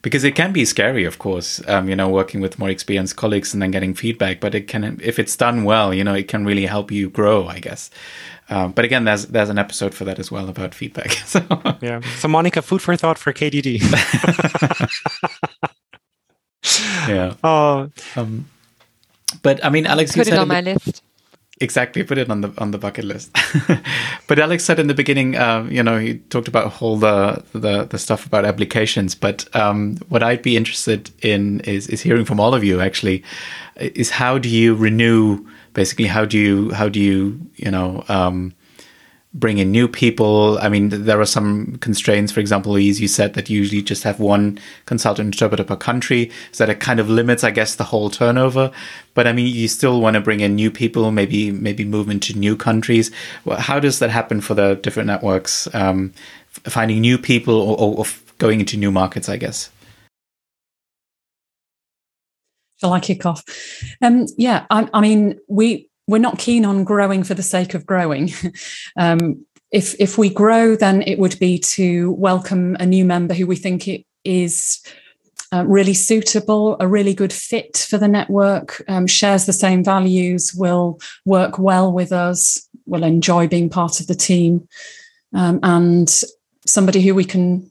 [0.00, 3.52] Because it can be scary, of course, um, you know, working with more experienced colleagues
[3.52, 4.38] and then getting feedback.
[4.38, 7.48] But it can, if it's done well, you know, it can really help you grow,
[7.48, 7.90] I guess.
[8.50, 11.16] Um, but again, there's there's an episode for that as well about feedback.
[11.28, 11.42] So
[11.82, 12.00] yeah.
[12.18, 13.82] So Monica, food for thought for KDD.
[17.08, 17.34] yeah.
[17.44, 17.90] Oh.
[18.16, 18.48] Um,
[19.42, 21.02] but I mean, Alex, put it on my list.
[21.60, 23.36] Exactly, put it on the on the bucket list.
[24.28, 27.84] but Alex said in the beginning, uh, you know, he talked about all the the,
[27.84, 29.16] the stuff about applications.
[29.16, 32.80] But um, what I'd be interested in is is hearing from all of you.
[32.80, 33.24] Actually,
[33.76, 38.52] is how do you renew basically how do you how do you you know um,
[39.34, 40.58] bring in new people.
[40.60, 42.32] I mean there are some constraints.
[42.32, 46.30] For example as you said that you usually just have one consultant interpreter per country.
[46.52, 48.70] So that it kind of limits i guess the whole turnover.
[49.14, 52.38] But i mean you still want to bring in new people maybe maybe move into
[52.38, 53.10] new countries.
[53.58, 56.12] How does that happen for the different networks um,
[56.64, 58.04] finding new people or, or, or
[58.38, 59.70] going into new markets i guess?
[62.80, 63.42] Shall I kick off?
[64.00, 67.86] Um, yeah, I, I, mean, we we're not keen on growing for the sake of
[67.86, 68.32] growing.
[68.96, 73.46] um, if if we grow, then it would be to welcome a new member who
[73.46, 74.80] we think it is
[75.52, 80.52] uh, really suitable, a really good fit for the network, um, shares the same values,
[80.54, 84.66] will work well with us, will enjoy being part of the team,
[85.34, 86.22] um, and
[86.66, 87.68] somebody who we can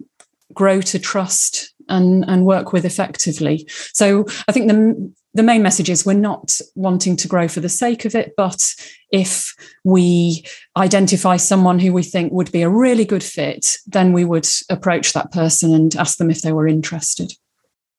[0.53, 3.67] grow to trust and, and work with effectively.
[3.93, 7.69] So I think the, the main message is we're not wanting to grow for the
[7.69, 8.73] sake of it, but
[9.11, 10.43] if we
[10.75, 15.13] identify someone who we think would be a really good fit, then we would approach
[15.13, 17.31] that person and ask them if they were interested.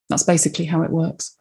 [0.08, 1.36] That's basically how it works.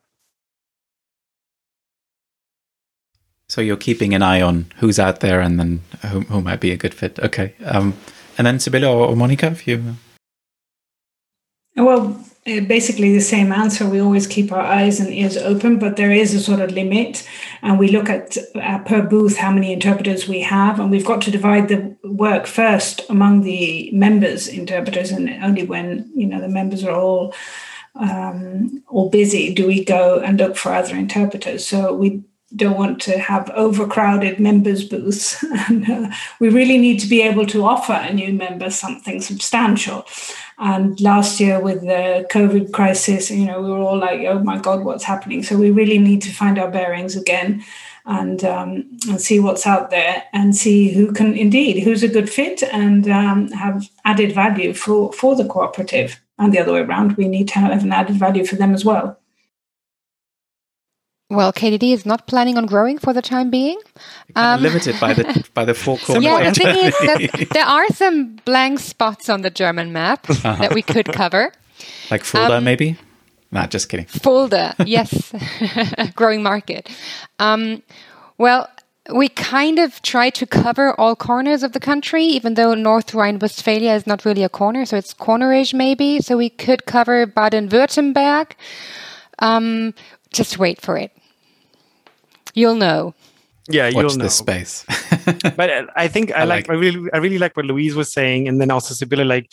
[3.50, 5.82] So you're keeping an eye on who's out there and then
[6.12, 7.18] who, who might be a good fit.
[7.18, 7.56] Okay.
[7.66, 7.96] Um,
[8.38, 9.96] and then Sibylle or, or Monica, if you.
[11.76, 13.88] Well, basically the same answer.
[13.88, 17.28] We always keep our eyes and ears open, but there is a sort of limit,
[17.62, 21.22] and we look at uh, per booth how many interpreters we have, and we've got
[21.24, 26.48] to divide the work first among the members interpreters, and only when you know the
[26.48, 27.34] members are all
[27.96, 31.68] um, all busy do we go and look for other interpreters.
[31.68, 32.24] So we
[32.58, 35.44] don't want to have overcrowded members booths.
[35.70, 40.06] And uh, we really need to be able to offer a new member something substantial.
[40.58, 44.58] And last year with the covid crisis you know we were all like oh my
[44.58, 45.44] god what's happening?
[45.44, 47.64] So we really need to find our bearings again
[48.06, 52.30] and, um, and see what's out there and see who can indeed who's a good
[52.30, 56.20] fit and um, have added value for for the cooperative.
[56.40, 58.86] And the other way around we need to have an added value for them as
[58.86, 59.18] well
[61.30, 63.80] well, KDD is not planning on growing for the time being.
[64.36, 66.22] Um, limited by the by the four core.
[66.22, 70.56] Yeah, the thing is that there are some blank spots on the German map uh-huh.
[70.56, 71.52] that we could cover.
[72.10, 72.98] Like Fulda, um, maybe.
[73.52, 74.06] Not just kidding.
[74.06, 75.34] Fulda, yes,
[76.16, 76.90] growing market.
[77.40, 77.82] Um,
[78.38, 78.70] well,
[79.14, 83.94] we kind of try to cover all corners of the country, even though North Rhine-Westphalia
[83.94, 86.20] is not really a corner, so it's cornerish maybe.
[86.20, 88.52] So we could cover Baden-Württemberg.
[89.40, 89.94] Um,
[90.32, 91.17] just wait for it.
[92.58, 93.14] You'll know.
[93.70, 94.24] Yeah, Watch you'll know.
[94.24, 94.84] the space.
[95.56, 97.94] but uh, I think I, I like, like I really I really like what Louise
[97.94, 99.52] was saying, and then also Sibylle like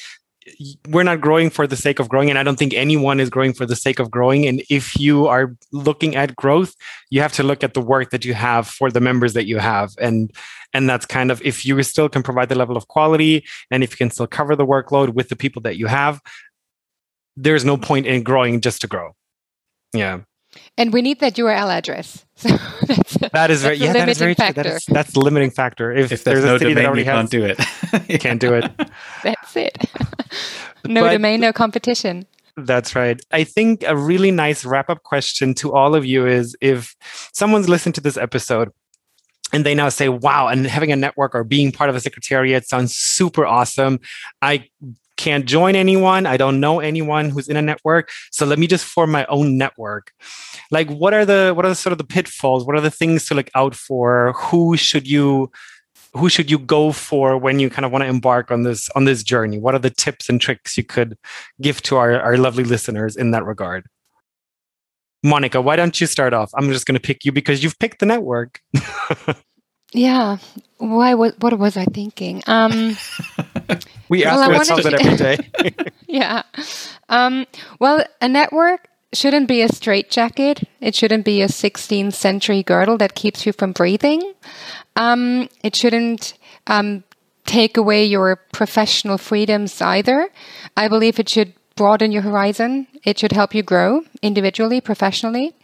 [0.89, 3.55] we're not growing for the sake of growing and i don't think anyone is growing
[3.55, 6.75] for the sake of growing and if you are looking at growth
[7.09, 9.59] you have to look at the work that you have for the members that you
[9.59, 10.31] have and
[10.75, 13.93] and that's kind of if you still can provide the level of quality and if
[13.93, 16.21] you can still cover the workload with the people that you have
[17.37, 19.13] there's no point in growing just to grow
[19.95, 20.21] yeah
[20.77, 22.25] and we need that URL address.
[22.37, 22.49] So
[22.87, 24.63] that's a, that is very, yeah, that is very factor.
[24.63, 24.71] True.
[24.71, 25.93] That is, that's the limiting factor.
[25.93, 28.11] If, if there's, there's no a city domain, that already you has, can't do it.
[28.11, 28.73] you can't do it.
[29.23, 29.79] That's it.
[30.85, 32.27] no but, domain, no competition.
[32.57, 33.21] That's right.
[33.31, 36.95] I think a really nice wrap up question to all of you is if
[37.33, 38.71] someone's listened to this episode
[39.53, 42.67] and they now say, wow, and having a network or being part of a secretariat
[42.69, 44.01] sounds super awesome.
[44.43, 44.69] I
[45.17, 46.27] can't join anyone.
[46.27, 48.11] I don't know anyone who's in a network.
[48.31, 50.13] So let me just form my own network.
[50.71, 52.65] Like what are the what are the sort of the pitfalls?
[52.65, 54.33] What are the things to look out for?
[54.37, 55.51] Who should you
[56.15, 59.05] who should you go for when you kind of want to embark on this on
[59.05, 59.59] this journey?
[59.59, 61.19] What are the tips and tricks you could
[61.61, 63.87] give to our, our lovely listeners in that regard?
[65.25, 66.51] Monica, why don't you start off?
[66.55, 68.61] I'm just going to pick you because you've picked the network.
[69.93, 70.37] yeah.
[70.77, 71.15] Why?
[71.15, 72.43] What, what was I thinking?
[72.47, 72.97] Um,
[74.09, 75.17] we ask well, ourselves that every
[75.71, 75.91] day.
[76.07, 76.43] yeah.
[77.09, 77.47] Um,
[77.79, 80.69] well, a network shouldn't be a straitjacket.
[80.81, 84.35] It shouldn't be a 16th century girdle that keeps you from breathing.
[84.97, 86.35] Um, it shouldn't
[86.67, 87.05] um,
[87.45, 90.29] take away your professional freedoms either.
[90.77, 92.87] I believe it should broaden your horizon.
[93.05, 95.55] It should help you grow individually, professionally.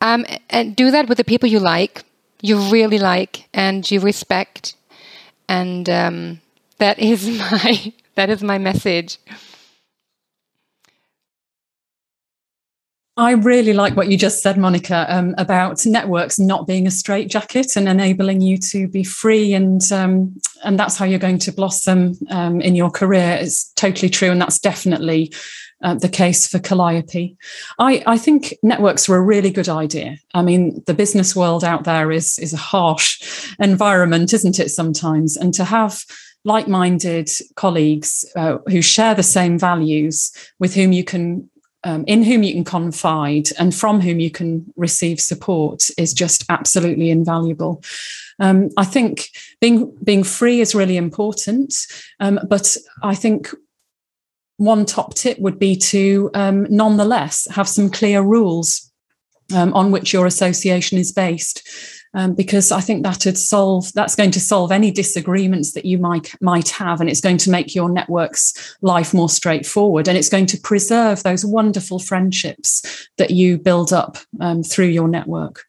[0.00, 2.04] Um, and do that with the people you like,
[2.42, 4.76] you really like, and you respect.
[5.48, 6.40] And um,
[6.78, 9.18] that is my that is my message.
[13.16, 17.76] I really like what you just said, Monica, um, about networks not being a straitjacket
[17.76, 22.18] and enabling you to be free, and um, and that's how you're going to blossom
[22.30, 23.38] um, in your career.
[23.40, 25.32] It's totally true, and that's definitely
[25.84, 27.36] uh, the case for Calliope.
[27.78, 30.16] I, I think networks are a really good idea.
[30.32, 34.70] I mean, the business world out there is is a harsh environment, isn't it?
[34.70, 36.04] Sometimes, and to have
[36.44, 41.48] like-minded colleagues uh, who share the same values with whom you can
[41.84, 46.44] um, in whom you can confide and from whom you can receive support is just
[46.48, 47.82] absolutely invaluable.
[48.40, 49.28] Um, I think
[49.60, 51.74] being being free is really important,
[52.20, 53.54] um, but I think
[54.56, 58.90] one top tip would be to um, nonetheless have some clear rules
[59.54, 61.68] um, on which your association is based.
[62.16, 65.98] Um, because I think that would solve that's going to solve any disagreements that you
[65.98, 70.28] might might have, and it's going to make your network's life more straightforward, and it's
[70.28, 75.64] going to preserve those wonderful friendships that you build up um, through your network.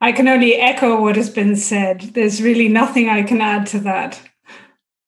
[0.00, 2.00] I can only echo what has been said.
[2.14, 4.20] There's really nothing I can add to that.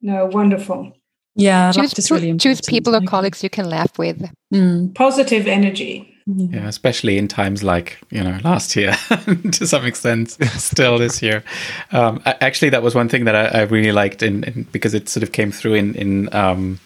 [0.00, 0.92] No, wonderful.
[1.34, 4.30] Yeah, choose, really choose people or colleagues you can laugh with.
[4.54, 4.94] Mm.
[4.94, 6.15] Positive energy.
[6.28, 8.92] Yeah, especially in times like you know last year,
[9.52, 11.44] to some extent, still this year.
[11.92, 15.08] Um, actually, that was one thing that I, I really liked, in, in, because it
[15.08, 16.80] sort of came through in in um,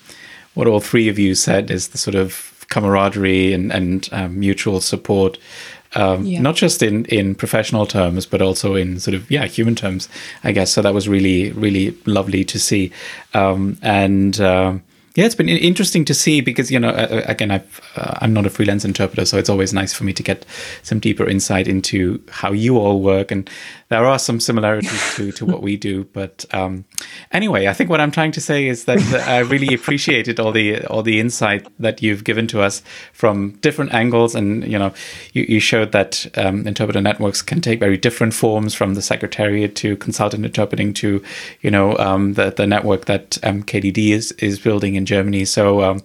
[0.53, 4.79] what all three of you said is the sort of camaraderie and and um, mutual
[4.81, 5.39] support.
[5.95, 6.41] um, yeah.
[6.41, 10.09] not just in in professional terms, but also in sort of yeah human terms,
[10.45, 10.71] I guess.
[10.71, 12.93] So that was really really lovely to see,
[13.33, 14.39] um, and.
[14.39, 14.75] Uh,
[15.17, 16.95] yeah, it's been interesting to see because you know,
[17.27, 17.63] again, i
[18.21, 20.47] am not a freelance interpreter, so it's always nice for me to get
[20.83, 23.51] some deeper insight into how you all work, and
[23.89, 26.05] there are some similarities to to what we do.
[26.05, 26.85] But um,
[27.33, 30.87] anyway, I think what I'm trying to say is that I really appreciated all the
[30.87, 32.81] all the insight that you've given to us
[33.13, 34.93] from different angles, and you know,
[35.33, 39.75] you, you showed that um, interpreter networks can take very different forms, from the secretariat
[39.75, 41.21] to consultant interpreting to,
[41.63, 45.45] you know, um, the the network that um, KDD is is building in Germany.
[45.45, 46.01] So um,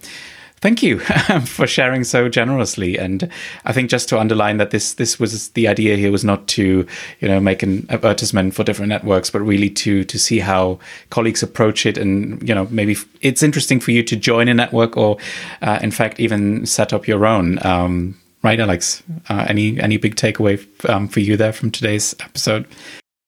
[0.61, 0.99] thank you
[1.45, 2.97] for sharing so generously.
[2.97, 3.29] And
[3.65, 6.87] I think just to underline that this this was the idea here was not to
[7.19, 10.79] you know make an advertisement for different networks, but really to to see how
[11.11, 11.97] colleagues approach it.
[11.97, 15.17] And you know maybe it's interesting for you to join a network or
[15.61, 17.63] uh, in fact even set up your own.
[17.65, 19.03] Um, right, Alex?
[19.29, 20.57] Uh, any any big takeaway
[20.89, 22.65] um, for you there from today's episode?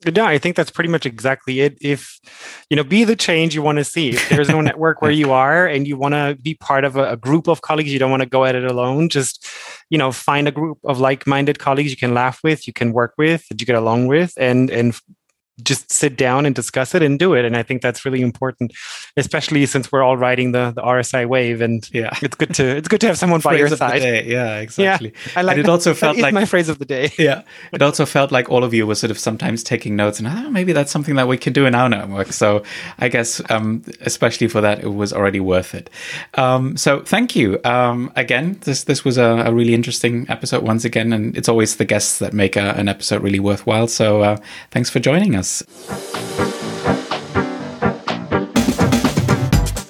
[0.05, 1.77] No, I think that's pretty much exactly it.
[1.81, 2.19] If
[2.69, 4.09] you know, be the change you want to see.
[4.09, 7.13] If there's no network where you are and you want to be part of a,
[7.13, 9.09] a, group of colleagues, you don't want to go at it alone.
[9.09, 9.47] Just
[9.89, 13.13] you know, find a group of like-minded colleagues you can laugh with, you can work
[13.17, 14.99] with, that you get along with, and and
[15.63, 17.45] just sit down and discuss it and do it.
[17.45, 18.73] And I think that's really important,
[19.15, 21.61] especially since we're all riding the, the RSI wave.
[21.61, 24.01] And yeah, it's good to it's good to have someone by your side.
[24.27, 25.13] Yeah, exactly.
[25.13, 25.57] Yeah, I like.
[25.57, 27.11] And it also felt like my phrase of the day.
[27.17, 27.41] Yeah,
[27.73, 30.49] it also felt like all of you were sort of sometimes taking notes and oh,
[30.51, 32.31] maybe that's something that we can do in our network.
[32.31, 32.63] So
[32.99, 35.89] I guess um, especially for that, it was already worth it.
[36.35, 38.59] Um, so thank you um, again.
[38.61, 42.19] This this was a, a, really interesting episode once again, and it's always the guests
[42.19, 43.87] that make a, an episode really worthwhile.
[43.87, 44.37] So uh,
[44.71, 45.46] thanks for joining us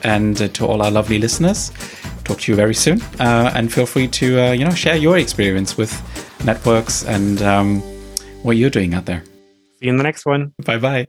[0.04, 1.72] And uh, to all our lovely listeners,
[2.24, 3.02] talk to you very soon.
[3.20, 5.92] Uh, and feel free to uh, you know share your experience with
[6.46, 7.82] networks and um,
[8.44, 9.24] what you're doing out there.
[9.80, 10.54] See you in the next one.
[10.64, 11.08] Bye bye.